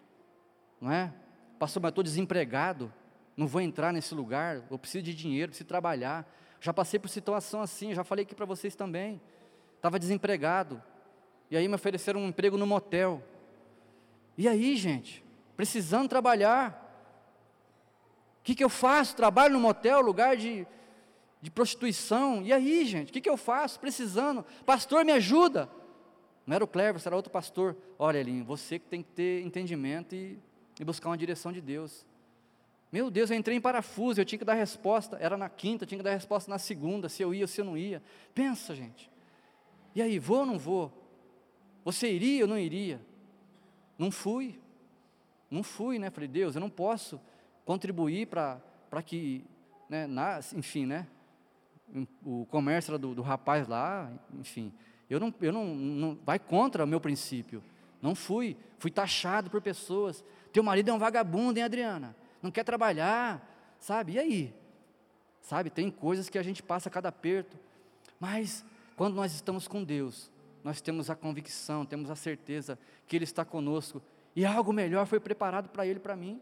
Não 0.80 0.92
é? 0.92 1.12
Pastor, 1.58 1.82
mas 1.82 1.90
estou 1.90 2.04
desempregado, 2.04 2.92
não 3.36 3.46
vou 3.46 3.60
entrar 3.60 3.92
nesse 3.92 4.14
lugar, 4.14 4.62
eu 4.70 4.78
preciso 4.78 5.02
de 5.04 5.14
dinheiro, 5.14 5.50
preciso 5.50 5.68
trabalhar. 5.68 6.30
Já 6.60 6.72
passei 6.72 7.00
por 7.00 7.08
situação 7.08 7.62
assim, 7.62 7.94
já 7.94 8.04
falei 8.04 8.24
aqui 8.24 8.34
para 8.34 8.46
vocês 8.46 8.74
também. 8.74 9.20
Estava 9.76 9.98
desempregado, 9.98 10.82
e 11.50 11.56
aí 11.56 11.66
me 11.66 11.74
ofereceram 11.74 12.20
um 12.20 12.28
emprego 12.28 12.58
no 12.58 12.66
motel. 12.66 13.22
E 14.36 14.46
aí, 14.46 14.76
gente, 14.76 15.24
precisando 15.56 16.08
trabalhar. 16.08 16.79
O 18.50 18.52
que, 18.52 18.56
que 18.56 18.64
eu 18.64 18.68
faço? 18.68 19.14
Trabalho 19.14 19.52
no 19.52 19.60
motel, 19.60 20.00
lugar 20.00 20.36
de, 20.36 20.66
de 21.40 21.52
prostituição. 21.52 22.42
E 22.42 22.52
aí, 22.52 22.84
gente, 22.84 23.10
o 23.10 23.12
que, 23.12 23.20
que 23.20 23.30
eu 23.30 23.36
faço? 23.36 23.78
Precisando. 23.78 24.44
Pastor, 24.66 25.04
me 25.04 25.12
ajuda. 25.12 25.70
Não 26.44 26.56
era 26.56 26.64
o 26.64 26.66
Clever, 26.66 27.00
era 27.06 27.14
outro 27.14 27.30
pastor. 27.30 27.76
Olha, 27.96 28.18
Elinho, 28.18 28.44
você 28.44 28.80
que 28.80 28.86
tem 28.86 29.04
que 29.04 29.10
ter 29.10 29.44
entendimento 29.44 30.16
e, 30.16 30.36
e 30.80 30.84
buscar 30.84 31.10
uma 31.10 31.16
direção 31.16 31.52
de 31.52 31.60
Deus. 31.60 32.04
Meu 32.90 33.08
Deus, 33.08 33.30
eu 33.30 33.36
entrei 33.36 33.56
em 33.56 33.60
parafuso, 33.60 34.20
eu 34.20 34.24
tinha 34.24 34.40
que 34.40 34.44
dar 34.44 34.54
resposta. 34.54 35.16
Era 35.20 35.36
na 35.36 35.48
quinta, 35.48 35.84
eu 35.84 35.86
tinha 35.86 35.98
que 35.98 36.04
dar 36.04 36.10
resposta 36.10 36.50
na 36.50 36.58
segunda, 36.58 37.08
se 37.08 37.22
eu 37.22 37.32
ia 37.32 37.44
ou 37.44 37.48
se 37.48 37.60
eu 37.60 37.64
não 37.64 37.78
ia. 37.78 38.02
Pensa, 38.34 38.74
gente. 38.74 39.08
E 39.94 40.02
aí, 40.02 40.18
vou 40.18 40.38
ou 40.38 40.46
não 40.46 40.58
vou? 40.58 40.92
Você 41.84 42.10
iria 42.10 42.42
ou 42.42 42.48
não 42.48 42.58
iria? 42.58 43.00
Não 43.96 44.10
fui. 44.10 44.58
Não 45.48 45.62
fui, 45.62 46.00
né? 46.00 46.10
Falei, 46.10 46.28
Deus, 46.28 46.56
eu 46.56 46.60
não 46.60 46.68
posso 46.68 47.20
contribuir 47.70 48.26
para 48.26 48.60
que, 49.06 49.44
né, 49.88 50.04
na, 50.04 50.40
enfim, 50.56 50.86
né? 50.86 51.06
O 52.26 52.44
comércio 52.46 52.98
do, 52.98 53.14
do 53.14 53.22
rapaz 53.22 53.68
lá, 53.68 54.10
enfim. 54.40 54.72
Eu 55.08 55.20
não, 55.20 55.32
eu 55.40 55.52
não, 55.52 55.66
não, 55.66 56.18
vai 56.26 56.36
contra 56.36 56.82
o 56.82 56.86
meu 56.86 57.00
princípio. 57.00 57.62
Não 58.02 58.12
fui, 58.12 58.56
fui 58.76 58.90
taxado 58.90 59.48
por 59.48 59.62
pessoas. 59.62 60.24
Teu 60.52 60.64
marido 60.64 60.90
é 60.90 60.92
um 60.92 60.98
vagabundo, 60.98 61.60
hein, 61.60 61.64
Adriana? 61.64 62.16
Não 62.42 62.50
quer 62.50 62.64
trabalhar, 62.64 63.40
sabe? 63.78 64.14
E 64.14 64.18
aí? 64.18 64.54
Sabe, 65.40 65.70
tem 65.70 65.92
coisas 65.92 66.28
que 66.28 66.38
a 66.38 66.42
gente 66.42 66.64
passa 66.64 66.88
a 66.88 66.92
cada 66.92 67.10
aperto. 67.10 67.56
Mas 68.18 68.64
quando 68.96 69.14
nós 69.14 69.32
estamos 69.32 69.68
com 69.68 69.84
Deus, 69.84 70.28
nós 70.64 70.80
temos 70.80 71.08
a 71.08 71.14
convicção, 71.14 71.86
temos 71.86 72.10
a 72.10 72.16
certeza 72.16 72.76
que 73.06 73.14
Ele 73.14 73.24
está 73.24 73.44
conosco 73.44 74.02
e 74.34 74.44
algo 74.44 74.72
melhor 74.72 75.06
foi 75.06 75.20
preparado 75.20 75.68
para 75.68 75.86
Ele 75.86 76.00
para 76.00 76.16
mim. 76.16 76.40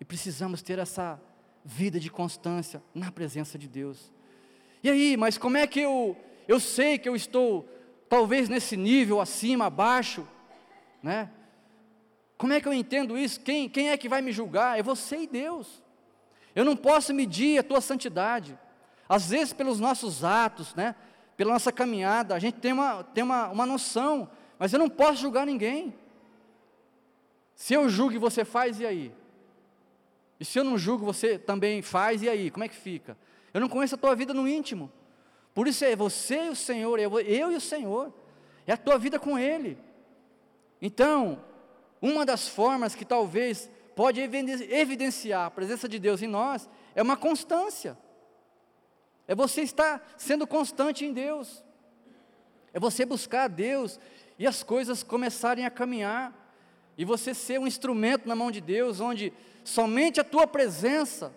E 0.00 0.04
precisamos 0.04 0.62
ter 0.62 0.78
essa 0.78 1.20
vida 1.64 1.98
de 1.98 2.10
constância 2.10 2.82
na 2.94 3.10
presença 3.10 3.58
de 3.58 3.68
Deus. 3.68 4.12
E 4.82 4.90
aí, 4.90 5.16
mas 5.16 5.36
como 5.36 5.56
é 5.56 5.66
que 5.66 5.80
eu, 5.80 6.16
eu 6.46 6.60
sei 6.60 6.98
que 6.98 7.08
eu 7.08 7.16
estou 7.16 7.68
talvez 8.08 8.48
nesse 8.48 8.76
nível 8.76 9.20
acima, 9.20 9.66
abaixo, 9.66 10.26
né? 11.02 11.30
Como 12.38 12.52
é 12.52 12.60
que 12.60 12.68
eu 12.68 12.72
entendo 12.72 13.16
isso? 13.16 13.40
Quem, 13.40 13.68
quem 13.68 13.90
é 13.90 13.96
que 13.96 14.08
vai 14.08 14.20
me 14.20 14.30
julgar? 14.30 14.78
É 14.78 14.82
você 14.82 15.22
e 15.22 15.26
Deus. 15.26 15.82
Eu 16.54 16.64
não 16.64 16.76
posso 16.76 17.12
medir 17.14 17.58
a 17.58 17.62
tua 17.62 17.80
santidade. 17.80 18.58
Às 19.08 19.30
vezes, 19.30 19.52
pelos 19.52 19.80
nossos 19.80 20.22
atos, 20.22 20.74
né, 20.74 20.94
pela 21.36 21.52
nossa 21.52 21.72
caminhada, 21.72 22.34
a 22.34 22.38
gente 22.38 22.60
tem 22.60 22.72
uma, 22.72 23.02
tem 23.04 23.24
uma, 23.24 23.48
uma 23.48 23.66
noção, 23.66 24.30
mas 24.58 24.72
eu 24.72 24.78
não 24.78 24.88
posso 24.88 25.20
julgar 25.20 25.46
ninguém. 25.46 25.94
Se 27.54 27.74
eu 27.74 27.88
julgo 27.88 28.14
e 28.14 28.18
você 28.18 28.44
faz, 28.44 28.80
e 28.80 28.86
aí? 28.86 29.14
E 30.38 30.44
se 30.44 30.58
eu 30.58 30.64
não 30.64 30.76
julgo, 30.76 31.04
você 31.04 31.38
também 31.38 31.82
faz, 31.82 32.22
e 32.22 32.28
aí? 32.28 32.50
Como 32.50 32.64
é 32.64 32.68
que 32.68 32.76
fica? 32.76 33.16
Eu 33.54 33.60
não 33.60 33.68
conheço 33.68 33.94
a 33.94 33.98
tua 33.98 34.14
vida 34.14 34.34
no 34.34 34.46
íntimo. 34.46 34.92
Por 35.54 35.66
isso 35.66 35.84
é 35.84 35.96
você 35.96 36.46
e 36.46 36.50
o 36.50 36.56
Senhor, 36.56 36.98
eu, 36.98 37.18
eu 37.20 37.52
e 37.52 37.56
o 37.56 37.60
Senhor. 37.60 38.12
É 38.66 38.72
a 38.72 38.76
tua 38.76 38.98
vida 38.98 39.18
com 39.18 39.38
Ele. 39.38 39.78
Então, 40.82 41.42
uma 42.00 42.26
das 42.26 42.46
formas 42.46 42.94
que 42.94 43.04
talvez 43.04 43.70
pode 43.94 44.20
evidenciar 44.20 45.46
a 45.46 45.50
presença 45.50 45.88
de 45.88 45.98
Deus 45.98 46.20
em 46.20 46.26
nós 46.26 46.68
é 46.94 47.02
uma 47.02 47.16
constância. 47.16 47.96
É 49.26 49.34
você 49.34 49.62
estar 49.62 50.06
sendo 50.18 50.46
constante 50.46 51.04
em 51.04 51.12
Deus. 51.12 51.64
É 52.72 52.78
você 52.78 53.06
buscar 53.06 53.44
a 53.44 53.48
Deus 53.48 53.98
e 54.38 54.46
as 54.46 54.62
coisas 54.62 55.02
começarem 55.02 55.64
a 55.64 55.70
caminhar. 55.70 56.45
E 56.96 57.04
você 57.04 57.34
ser 57.34 57.60
um 57.60 57.66
instrumento 57.66 58.26
na 58.26 58.34
mão 58.34 58.50
de 58.50 58.60
Deus, 58.60 59.00
onde 59.00 59.32
somente 59.64 60.20
a 60.20 60.24
tua 60.24 60.46
presença, 60.46 61.32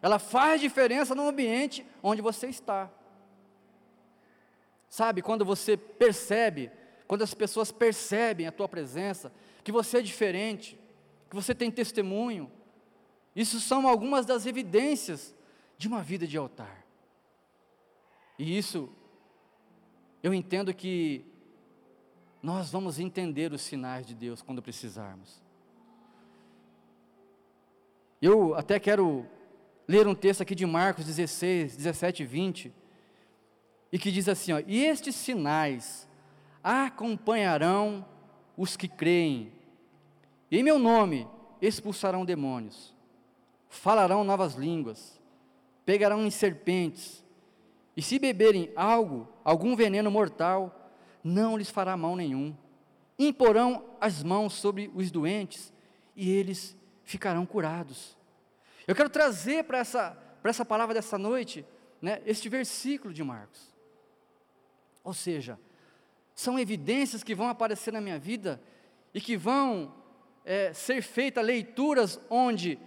ela 0.00 0.18
faz 0.18 0.60
diferença 0.60 1.14
no 1.14 1.26
ambiente 1.26 1.84
onde 2.02 2.22
você 2.22 2.46
está. 2.48 2.90
Sabe, 4.88 5.22
quando 5.22 5.44
você 5.44 5.76
percebe, 5.76 6.70
quando 7.06 7.22
as 7.22 7.34
pessoas 7.34 7.72
percebem 7.72 8.46
a 8.46 8.52
tua 8.52 8.68
presença, 8.68 9.32
que 9.64 9.72
você 9.72 9.98
é 9.98 10.02
diferente, 10.02 10.78
que 11.28 11.34
você 11.34 11.54
tem 11.54 11.70
testemunho, 11.70 12.50
isso 13.34 13.60
são 13.60 13.88
algumas 13.88 14.24
das 14.24 14.46
evidências 14.46 15.34
de 15.76 15.88
uma 15.88 16.02
vida 16.02 16.26
de 16.26 16.38
altar. 16.38 16.86
E 18.38 18.56
isso, 18.56 18.88
eu 20.22 20.32
entendo 20.32 20.72
que 20.72 21.24
nós 22.46 22.70
vamos 22.70 23.00
entender 23.00 23.52
os 23.52 23.60
sinais 23.60 24.06
de 24.06 24.14
Deus 24.14 24.40
quando 24.40 24.62
precisarmos. 24.62 25.42
Eu 28.22 28.54
até 28.54 28.78
quero 28.78 29.26
ler 29.88 30.06
um 30.06 30.14
texto 30.14 30.42
aqui 30.42 30.54
de 30.54 30.64
Marcos 30.64 31.06
16, 31.06 31.76
17 31.76 32.22
e 32.22 32.26
20, 32.26 32.72
e 33.90 33.98
que 33.98 34.12
diz 34.12 34.28
assim: 34.28 34.52
ó, 34.52 34.62
E 34.64 34.84
estes 34.84 35.16
sinais 35.16 36.08
acompanharão 36.62 38.06
os 38.56 38.76
que 38.76 38.86
creem, 38.86 39.52
em 40.48 40.62
meu 40.62 40.78
nome 40.78 41.26
expulsarão 41.60 42.24
demônios, 42.24 42.94
falarão 43.68 44.22
novas 44.22 44.54
línguas, 44.54 45.20
pegarão 45.84 46.24
em 46.24 46.30
serpentes, 46.30 47.24
e 47.96 48.02
se 48.02 48.20
beberem 48.20 48.70
algo, 48.76 49.26
algum 49.42 49.74
veneno 49.74 50.12
mortal, 50.12 50.75
não 51.26 51.56
lhes 51.56 51.68
fará 51.68 51.96
mal 51.96 52.14
nenhum. 52.14 52.56
Imporão 53.18 53.84
as 54.00 54.22
mãos 54.22 54.54
sobre 54.54 54.90
os 54.94 55.10
doentes 55.10 55.72
e 56.14 56.30
eles 56.30 56.76
ficarão 57.02 57.44
curados. 57.44 58.16
Eu 58.86 58.94
quero 58.94 59.10
trazer 59.10 59.64
para 59.64 59.78
essa, 59.78 60.16
essa 60.44 60.64
palavra 60.64 60.94
dessa 60.94 61.18
noite, 61.18 61.66
né, 62.00 62.22
este 62.24 62.48
versículo 62.48 63.12
de 63.12 63.24
Marcos. 63.24 63.74
Ou 65.02 65.12
seja, 65.12 65.58
são 66.34 66.58
evidências 66.58 67.24
que 67.24 67.34
vão 67.34 67.48
aparecer 67.48 67.92
na 67.92 68.00
minha 68.00 68.18
vida 68.18 68.62
e 69.12 69.20
que 69.20 69.36
vão 69.36 69.92
é, 70.44 70.72
ser 70.72 71.02
feitas 71.02 71.44
leituras 71.44 72.20
onde 72.30 72.78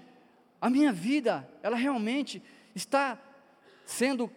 a 0.61 0.69
minha 0.69 0.93
vida, 0.93 1.49
ela 1.61 1.75
realmente 1.75 2.41
está 2.73 3.19
sendo 3.85 4.31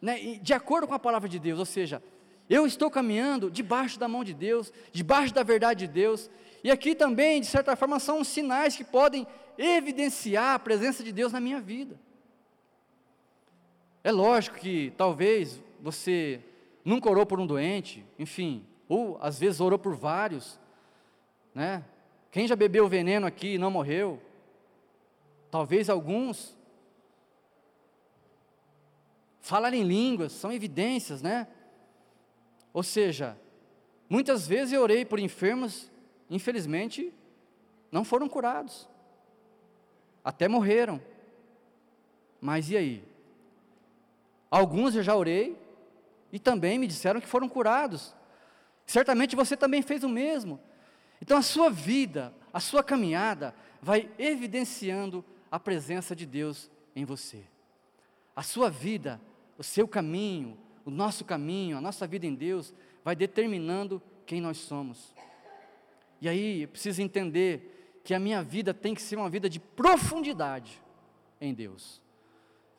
né, 0.00 0.38
de 0.40 0.52
acordo 0.52 0.86
com 0.86 0.94
a 0.94 0.98
palavra 0.98 1.28
de 1.28 1.38
Deus, 1.38 1.58
ou 1.58 1.64
seja, 1.64 2.02
eu 2.48 2.66
estou 2.66 2.90
caminhando 2.90 3.50
debaixo 3.50 3.98
da 3.98 4.08
mão 4.08 4.24
de 4.24 4.34
Deus, 4.34 4.72
debaixo 4.92 5.34
da 5.34 5.42
verdade 5.42 5.86
de 5.86 5.92
Deus, 5.92 6.30
e 6.62 6.70
aqui 6.70 6.94
também, 6.94 7.40
de 7.40 7.46
certa 7.46 7.76
forma, 7.76 8.00
são 8.00 8.24
sinais 8.24 8.76
que 8.76 8.84
podem 8.84 9.26
evidenciar 9.56 10.54
a 10.54 10.58
presença 10.58 11.04
de 11.04 11.12
Deus 11.12 11.32
na 11.32 11.40
minha 11.40 11.60
vida. 11.60 11.98
É 14.02 14.10
lógico 14.10 14.56
que 14.56 14.92
talvez 14.96 15.60
você 15.80 16.40
nunca 16.84 17.10
orou 17.10 17.26
por 17.26 17.38
um 17.38 17.46
doente, 17.46 18.04
enfim, 18.18 18.64
ou 18.88 19.18
às 19.20 19.38
vezes 19.38 19.60
orou 19.60 19.78
por 19.78 19.94
vários, 19.94 20.58
né? 21.54 21.84
Quem 22.30 22.46
já 22.46 22.56
bebeu 22.56 22.88
veneno 22.88 23.26
aqui 23.26 23.54
e 23.54 23.58
não 23.58 23.70
morreu? 23.70 24.20
Talvez 25.50 25.88
alguns 25.88 26.58
Falar 29.48 29.72
em 29.72 29.82
línguas 29.82 30.32
são 30.32 30.52
evidências, 30.52 31.22
né? 31.22 31.48
Ou 32.78 32.82
seja, 32.84 33.36
muitas 34.08 34.46
vezes 34.46 34.72
eu 34.72 34.80
orei 34.80 35.04
por 35.04 35.18
enfermos, 35.18 35.90
infelizmente, 36.30 37.12
não 37.90 38.04
foram 38.04 38.28
curados, 38.28 38.88
até 40.22 40.46
morreram. 40.46 41.02
Mas 42.40 42.70
e 42.70 42.76
aí? 42.76 43.04
Alguns 44.48 44.94
eu 44.94 45.02
já 45.02 45.16
orei 45.16 45.60
e 46.30 46.38
também 46.38 46.78
me 46.78 46.86
disseram 46.86 47.20
que 47.20 47.26
foram 47.26 47.48
curados. 47.48 48.14
Certamente 48.86 49.34
você 49.34 49.56
também 49.56 49.82
fez 49.82 50.04
o 50.04 50.08
mesmo. 50.08 50.60
Então 51.20 51.36
a 51.36 51.42
sua 51.42 51.70
vida, 51.70 52.32
a 52.52 52.60
sua 52.60 52.84
caminhada, 52.84 53.56
vai 53.82 54.08
evidenciando 54.16 55.24
a 55.50 55.58
presença 55.58 56.14
de 56.14 56.24
Deus 56.24 56.70
em 56.94 57.04
você. 57.04 57.42
A 58.36 58.44
sua 58.44 58.70
vida, 58.70 59.20
o 59.58 59.64
seu 59.64 59.88
caminho, 59.88 60.56
o 60.84 60.90
nosso 60.90 61.24
caminho, 61.24 61.76
a 61.76 61.80
nossa 61.80 62.06
vida 62.06 62.26
em 62.26 62.34
Deus, 62.34 62.74
vai 63.04 63.14
determinando 63.14 64.02
quem 64.26 64.40
nós 64.40 64.58
somos. 64.58 65.14
E 66.20 66.28
aí, 66.28 66.62
eu 66.62 66.68
preciso 66.68 67.00
entender 67.00 68.00
que 68.04 68.14
a 68.14 68.18
minha 68.18 68.42
vida 68.42 68.72
tem 68.72 68.94
que 68.94 69.02
ser 69.02 69.16
uma 69.16 69.28
vida 69.28 69.48
de 69.48 69.60
profundidade 69.60 70.82
em 71.40 71.54
Deus. 71.54 72.00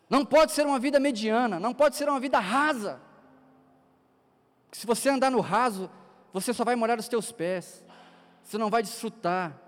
Não 0.09 0.25
pode 0.25 0.51
ser 0.51 0.65
uma 0.65 0.79
vida 0.79 0.99
mediana, 0.99 1.59
não 1.59 1.73
pode 1.73 1.95
ser 1.95 2.09
uma 2.09 2.19
vida 2.19 2.39
rasa. 2.39 2.99
Se 4.71 4.87
você 4.87 5.09
andar 5.09 5.29
no 5.29 5.39
raso, 5.39 5.89
você 6.33 6.53
só 6.53 6.63
vai 6.63 6.75
molhar 6.75 6.99
os 6.99 7.07
teus 7.07 7.31
pés. 7.31 7.85
Você 8.43 8.57
não 8.57 8.69
vai 8.69 8.81
desfrutar, 8.81 9.59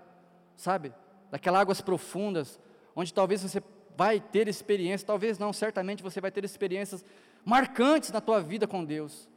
sabe? 0.56 0.92
Daquelas 1.30 1.60
águas 1.60 1.80
profundas, 1.80 2.60
onde 2.94 3.14
talvez 3.14 3.42
você 3.42 3.62
vai 3.96 4.20
ter 4.20 4.48
experiências, 4.48 5.04
talvez 5.04 5.38
não, 5.38 5.52
certamente 5.52 6.02
você 6.02 6.20
vai 6.20 6.30
ter 6.30 6.44
experiências 6.44 7.04
marcantes 7.44 8.10
na 8.10 8.20
tua 8.20 8.40
vida 8.40 8.66
com 8.66 8.84
Deus. 8.84 9.28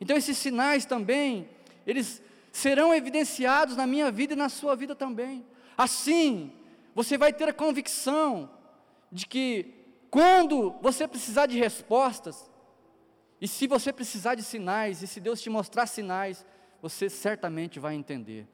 Então 0.00 0.16
esses 0.16 0.36
sinais 0.36 0.84
também, 0.84 1.48
eles 1.86 2.22
serão 2.50 2.94
evidenciados 2.94 3.76
na 3.76 3.86
minha 3.86 4.10
vida 4.10 4.34
e 4.34 4.36
na 4.36 4.48
sua 4.48 4.76
vida 4.76 4.94
também. 4.94 5.44
Assim, 5.76 6.52
você 6.94 7.16
vai 7.16 7.32
ter 7.32 7.48
a 7.48 7.52
convicção 7.52 8.50
de 9.10 9.26
que 9.26 9.74
quando 10.10 10.72
você 10.82 11.08
precisar 11.08 11.46
de 11.46 11.58
respostas, 11.58 12.50
e 13.40 13.48
se 13.48 13.66
você 13.66 13.92
precisar 13.92 14.34
de 14.34 14.42
sinais, 14.42 15.02
e 15.02 15.06
se 15.06 15.18
Deus 15.18 15.40
te 15.40 15.48
mostrar 15.48 15.86
sinais, 15.86 16.44
você 16.80 17.08
certamente 17.08 17.80
vai 17.80 17.94
entender. 17.94 18.46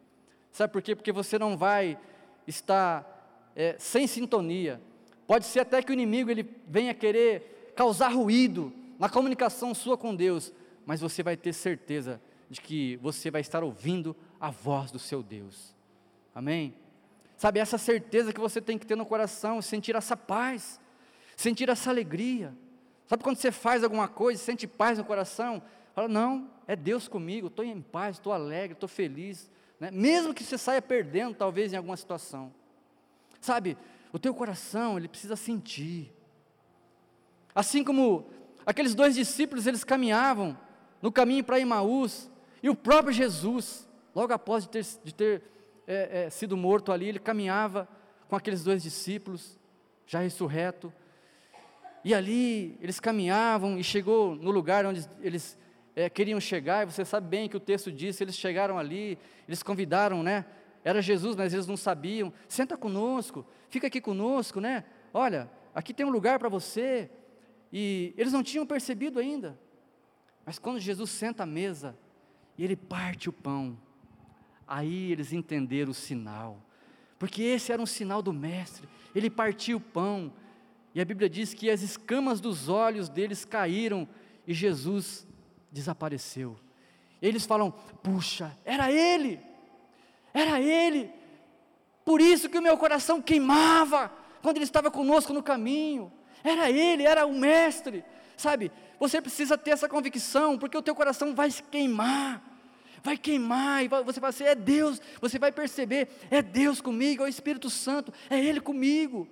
Sabe 0.52 0.72
por 0.72 0.80
quê? 0.80 0.94
Porque 0.94 1.12
você 1.12 1.38
não 1.38 1.56
vai 1.56 1.98
estar 2.46 3.50
é, 3.54 3.76
sem 3.78 4.06
sintonia. 4.06 4.80
Pode 5.26 5.46
ser 5.46 5.60
até 5.60 5.82
que 5.82 5.90
o 5.90 5.92
inimigo 5.92 6.30
ele 6.30 6.48
venha 6.66 6.94
querer 6.94 7.57
causar 7.78 8.08
ruído 8.08 8.72
na 8.98 9.08
comunicação 9.08 9.72
sua 9.72 9.96
com 9.96 10.12
Deus, 10.12 10.52
mas 10.84 11.00
você 11.00 11.22
vai 11.22 11.36
ter 11.36 11.52
certeza 11.52 12.20
de 12.50 12.60
que 12.60 12.96
você 12.96 13.30
vai 13.30 13.40
estar 13.40 13.62
ouvindo 13.62 14.16
a 14.40 14.50
voz 14.50 14.90
do 14.90 14.98
seu 14.98 15.22
Deus. 15.22 15.76
Amém? 16.34 16.74
Sabe, 17.36 17.60
essa 17.60 17.78
certeza 17.78 18.32
que 18.32 18.40
você 18.40 18.60
tem 18.60 18.76
que 18.76 18.84
ter 18.84 18.96
no 18.96 19.06
coração, 19.06 19.62
sentir 19.62 19.94
essa 19.94 20.16
paz, 20.16 20.80
sentir 21.36 21.68
essa 21.68 21.88
alegria. 21.88 22.52
Sabe 23.06 23.22
quando 23.22 23.36
você 23.36 23.52
faz 23.52 23.84
alguma 23.84 24.08
coisa, 24.08 24.42
sente 24.42 24.66
paz 24.66 24.98
no 24.98 25.04
coração? 25.04 25.62
Fala, 25.94 26.08
não, 26.08 26.50
é 26.66 26.74
Deus 26.74 27.06
comigo, 27.06 27.46
estou 27.46 27.64
em 27.64 27.80
paz, 27.80 28.16
estou 28.16 28.32
alegre, 28.32 28.72
estou 28.72 28.88
feliz. 28.88 29.48
Né? 29.78 29.92
Mesmo 29.92 30.34
que 30.34 30.42
você 30.42 30.58
saia 30.58 30.82
perdendo, 30.82 31.36
talvez, 31.36 31.72
em 31.72 31.76
alguma 31.76 31.96
situação. 31.96 32.52
Sabe, 33.40 33.78
o 34.12 34.18
teu 34.18 34.34
coração, 34.34 34.98
ele 34.98 35.06
precisa 35.06 35.36
sentir. 35.36 36.17
Assim 37.58 37.82
como 37.82 38.24
aqueles 38.64 38.94
dois 38.94 39.16
discípulos, 39.16 39.66
eles 39.66 39.82
caminhavam 39.82 40.56
no 41.02 41.10
caminho 41.10 41.42
para 41.42 41.58
Emaús, 41.58 42.30
e 42.62 42.70
o 42.70 42.74
próprio 42.74 43.12
Jesus, 43.12 43.88
logo 44.14 44.32
após 44.32 44.62
de 44.62 44.68
ter, 44.68 44.86
de 45.02 45.12
ter 45.12 45.42
é, 45.84 46.26
é, 46.26 46.30
sido 46.30 46.56
morto 46.56 46.92
ali, 46.92 47.08
ele 47.08 47.18
caminhava 47.18 47.88
com 48.28 48.36
aqueles 48.36 48.62
dois 48.62 48.80
discípulos, 48.80 49.58
já 50.06 50.20
ressurreto, 50.20 50.92
e 52.04 52.14
ali 52.14 52.78
eles 52.80 53.00
caminhavam 53.00 53.76
e 53.76 53.82
chegou 53.82 54.36
no 54.36 54.52
lugar 54.52 54.86
onde 54.86 55.04
eles 55.20 55.58
é, 55.96 56.08
queriam 56.08 56.38
chegar, 56.38 56.86
e 56.86 56.92
você 56.92 57.04
sabe 57.04 57.26
bem 57.26 57.48
que 57.48 57.56
o 57.56 57.60
texto 57.60 57.90
diz, 57.90 58.20
eles 58.20 58.36
chegaram 58.36 58.78
ali, 58.78 59.18
eles 59.48 59.64
convidaram, 59.64 60.22
né? 60.22 60.44
Era 60.84 61.02
Jesus, 61.02 61.34
mas 61.34 61.52
eles 61.52 61.66
não 61.66 61.76
sabiam. 61.76 62.32
Senta 62.46 62.76
conosco, 62.76 63.44
fica 63.68 63.88
aqui 63.88 64.00
conosco, 64.00 64.60
né? 64.60 64.84
Olha, 65.12 65.50
aqui 65.74 65.92
tem 65.92 66.06
um 66.06 66.10
lugar 66.10 66.38
para 66.38 66.48
você. 66.48 67.10
E 67.72 68.14
eles 68.16 68.32
não 68.32 68.42
tinham 68.42 68.66
percebido 68.66 69.18
ainda. 69.18 69.58
Mas 70.44 70.58
quando 70.58 70.80
Jesus 70.80 71.10
senta 71.10 71.42
à 71.42 71.46
mesa 71.46 71.96
e 72.56 72.64
ele 72.64 72.76
parte 72.76 73.28
o 73.28 73.32
pão, 73.32 73.78
aí 74.66 75.12
eles 75.12 75.32
entenderam 75.32 75.90
o 75.90 75.94
sinal. 75.94 76.62
Porque 77.18 77.42
esse 77.42 77.72
era 77.72 77.82
um 77.82 77.86
sinal 77.86 78.22
do 78.22 78.32
mestre. 78.32 78.88
Ele 79.14 79.28
partiu 79.28 79.78
o 79.78 79.80
pão 79.80 80.32
e 80.94 81.00
a 81.00 81.04
Bíblia 81.04 81.28
diz 81.28 81.52
que 81.52 81.70
as 81.70 81.82
escamas 81.82 82.40
dos 82.40 82.68
olhos 82.68 83.08
deles 83.08 83.44
caíram 83.44 84.08
e 84.46 84.54
Jesus 84.54 85.26
desapareceu. 85.70 86.58
Eles 87.20 87.44
falam: 87.44 87.70
puxa, 88.02 88.56
era 88.64 88.90
ele, 88.90 89.40
era 90.32 90.60
ele. 90.60 91.10
Por 92.04 92.20
isso 92.20 92.48
que 92.48 92.58
o 92.58 92.62
meu 92.62 92.76
coração 92.78 93.20
queimava 93.20 94.10
quando 94.40 94.56
ele 94.56 94.64
estava 94.64 94.90
conosco 94.90 95.32
no 95.32 95.42
caminho. 95.42 96.10
Era 96.42 96.70
ele, 96.70 97.04
era 97.04 97.26
o 97.26 97.32
mestre. 97.32 98.04
Sabe, 98.36 98.70
você 98.98 99.20
precisa 99.20 99.58
ter 99.58 99.70
essa 99.70 99.88
convicção, 99.88 100.58
porque 100.58 100.76
o 100.76 100.82
teu 100.82 100.94
coração 100.94 101.34
vai 101.34 101.50
se 101.50 101.62
queimar. 101.62 102.42
Vai 103.02 103.16
queimar, 103.16 103.84
e 103.84 103.88
você 103.88 104.18
vai 104.20 104.32
ser, 104.32 104.44
é 104.44 104.54
Deus, 104.54 105.00
você 105.20 105.38
vai 105.38 105.52
perceber, 105.52 106.08
é 106.30 106.42
Deus 106.42 106.80
comigo, 106.80 107.22
é 107.22 107.26
o 107.26 107.28
Espírito 107.28 107.70
Santo, 107.70 108.12
é 108.28 108.38
Ele 108.38 108.60
comigo. 108.60 109.28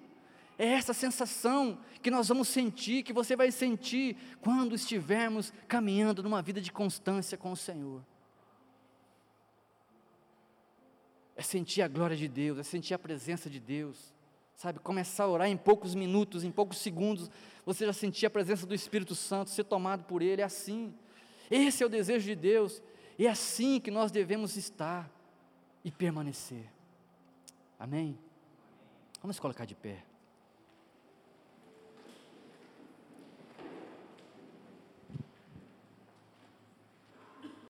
É 0.59 0.66
essa 0.68 0.94
sensação 0.94 1.78
que 2.02 2.11
nós 2.11 2.28
vamos 2.28 2.48
sentir, 2.48 3.02
que 3.02 3.12
você 3.12 3.36
vai 3.36 3.50
sentir 3.50 4.16
quando 4.40 4.74
estivermos 4.74 5.52
caminhando 5.68 6.22
numa 6.22 6.40
vida 6.40 6.61
de 6.61 6.72
constância 6.72 7.36
com 7.36 7.52
o 7.52 7.57
Senhor. 7.57 8.02
É 11.36 11.42
sentir 11.42 11.82
a 11.82 11.88
glória 11.88 12.16
de 12.16 12.28
Deus, 12.28 12.59
é 12.59 12.62
sentir 12.62 12.94
a 12.94 12.98
presença 12.98 13.50
de 13.50 13.61
Deus. 13.61 14.15
Sabe, 14.57 14.78
começar 14.78 15.24
a 15.24 15.28
orar 15.28 15.48
em 15.48 15.57
poucos 15.57 15.94
minutos, 15.94 16.42
em 16.42 16.50
poucos 16.50 16.78
segundos, 16.78 17.30
você 17.64 17.84
já 17.84 17.92
sentir 17.92 18.24
a 18.24 18.30
presença 18.30 18.66
do 18.66 18.74
Espírito 18.74 19.14
Santo, 19.14 19.50
ser 19.50 19.64
tomado 19.64 20.04
por 20.04 20.22
Ele, 20.22 20.40
é 20.40 20.44
assim. 20.46 20.94
Esse 21.50 21.82
é 21.82 21.86
o 21.86 21.90
desejo 21.90 22.24
de 22.24 22.34
Deus, 22.34 22.82
e 23.18 23.26
é 23.26 23.30
assim 23.30 23.78
que 23.78 23.90
nós 23.90 24.11
devemos 24.11 24.57
estar 24.57 25.11
e 25.84 25.90
permanecer. 25.90 26.64
Amém? 27.78 28.18
Vamos 29.20 29.38
colocar 29.38 29.66
de 29.66 29.74
pé. 29.74 30.02